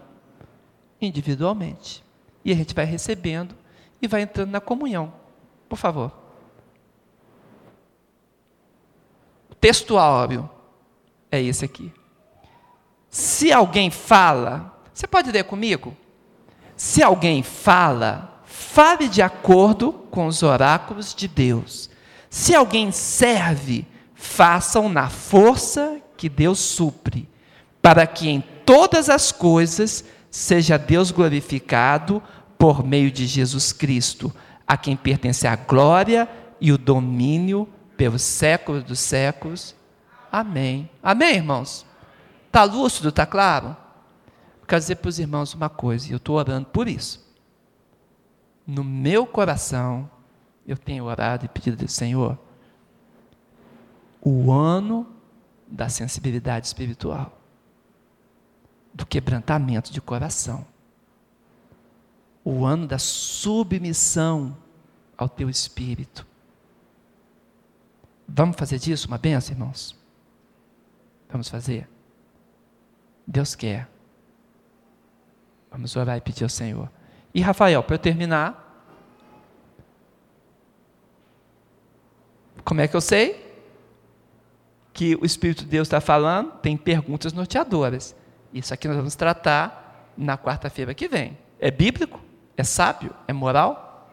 individualmente. 1.01 2.05
E 2.45 2.53
a 2.53 2.55
gente 2.55 2.75
vai 2.75 2.85
recebendo 2.85 3.55
e 4.01 4.07
vai 4.07 4.23
entrando 4.23 4.51
na 4.51 4.61
comunhão. 4.61 5.13
Por 5.69 5.77
favor. 5.77 6.13
O 9.51 9.55
textual 9.55 10.29
é 11.31 11.41
esse 11.41 11.65
aqui. 11.65 11.93
Se 13.09 13.53
alguém 13.53 13.91
fala, 13.91 14.79
você 14.93 15.07
pode 15.07 15.31
ler 15.31 15.45
comigo? 15.45 15.97
Se 16.77 17.03
alguém 17.03 17.43
fala, 17.43 18.43
fale 18.45 19.09
de 19.09 19.23
acordo 19.23 19.93
com 20.11 20.27
os 20.27 20.43
oráculos 20.43 21.15
de 21.15 21.29
Deus. 21.29 21.91
Se 22.29 22.55
alguém 22.55 22.91
serve, 22.91 23.87
façam 24.23 24.89
na 24.89 25.11
força 25.11 26.01
que 26.17 26.29
Deus 26.29 26.61
supre, 26.61 27.29
para 27.83 28.07
que 28.07 28.29
em 28.29 28.41
todas 28.65 29.11
as 29.11 29.33
coisas 29.33 30.05
seja 30.31 30.79
Deus 30.79 31.11
glorificado 31.11 32.23
por 32.57 32.85
meio 32.85 33.11
de 33.11 33.27
Jesus 33.27 33.73
Cristo, 33.73 34.33
a 34.67 34.77
quem 34.77 34.97
pertence 34.97 35.45
a 35.47 35.57
glória 35.57 36.29
e 36.61 36.71
o 36.71 36.79
domínio 36.79 37.69
pelos 37.97 38.23
séculos 38.23 38.85
dos 38.85 39.01
séculos. 39.01 39.75
Amém. 40.31 40.89
Amém, 41.03 41.35
irmãos? 41.35 41.85
Está 42.47 42.63
lúcido, 42.63 43.09
está 43.09 43.27
claro? 43.27 43.77
quero 44.67 44.81
dizer 44.81 44.95
para 44.97 45.09
os 45.09 45.19
irmãos 45.19 45.53
uma 45.53 45.69
coisa, 45.69 46.09
e 46.09 46.13
eu 46.13 46.17
estou 46.17 46.37
orando 46.37 46.67
por 46.67 46.89
isso. 46.89 47.29
No 48.67 48.85
meu 48.85 49.27
coração, 49.27 50.09
eu 50.67 50.79
tenho 50.79 51.05
orado 51.05 51.45
e 51.45 51.49
pedido 51.49 51.83
ao 51.83 51.89
Senhor, 51.89 52.39
o 54.25 54.53
ano 54.53 55.07
da 55.67 55.89
sensibilidade 55.89 56.67
espiritual, 56.67 57.37
do 58.95 59.05
quebrantamento 59.05 59.93
de 59.93 60.01
coração, 60.01 60.65
o 62.45 62.65
ano 62.65 62.87
da 62.87 62.99
submissão 62.99 64.57
ao 65.17 65.29
teu 65.29 65.51
espírito. 65.51 66.27
Vamos 68.29 68.57
fazer 68.57 68.79
disso 68.79 69.09
uma 69.09 69.19
benção, 69.19 69.55
irmãos? 69.55 69.99
Vamos 71.29 71.49
fazer? 71.49 71.89
Deus 73.27 73.55
quer. 73.55 73.89
Vamos 75.71 75.97
orar 75.97 76.17
e 76.17 76.21
pedir 76.21 76.45
ao 76.45 76.51
Senhor. 76.51 76.91
E 77.35 77.41
Rafael, 77.41 77.83
para 77.83 77.95
eu 77.95 77.99
terminar, 77.99 78.59
como 82.65 82.81
é 82.81 82.87
que 82.87 82.95
eu 82.95 83.01
sei? 83.01 83.42
Que 84.93 85.17
o 85.17 85.25
Espírito 85.25 85.65
de 85.65 85.71
Deus 85.71 85.89
está 85.89 86.01
falando, 86.01 86.53
tem 86.61 86.77
perguntas 86.77 87.33
norteadoras. 87.33 88.15
Isso 88.53 88.75
aqui 88.75 88.87
nós 88.87 88.97
vamos 88.97 89.15
tratar 89.15 90.13
na 90.17 90.37
quarta-feira 90.37 90.95
que 90.95 91.09
vem. 91.09 91.39
É 91.59 91.71
bíblico? 91.71 92.21
É 92.57 92.63
sábio? 92.63 93.15
É 93.27 93.33
moral? 93.33 94.11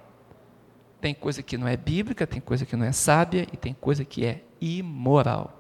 Tem 1.02 1.14
coisa 1.14 1.44
que 1.44 1.58
não 1.58 1.68
é 1.68 1.78
bíblica, 1.78 2.26
tem 2.28 2.42
coisa 2.42 2.66
que 2.66 2.76
não 2.76 2.86
é 2.86 2.92
sábia 2.92 3.48
e 3.52 3.58
tem 3.58 3.74
coisa 3.74 4.06
que 4.06 4.26
é 4.26 4.44
imoral. 4.62 5.60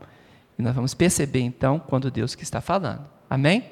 E 0.58 0.62
nós 0.62 0.76
vamos 0.76 0.94
perceber 0.94 1.42
então 1.42 1.80
quando 1.80 2.12
Deus 2.12 2.36
que 2.36 2.44
está 2.44 2.62
falando. 2.62 3.06
Amém? 3.30 3.64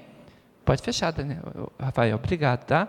Pode 0.64 0.82
fechar, 0.82 1.12
Daniel. 1.12 1.72
Rafael, 1.80 2.16
obrigado, 2.16 2.66
tá? 2.66 2.88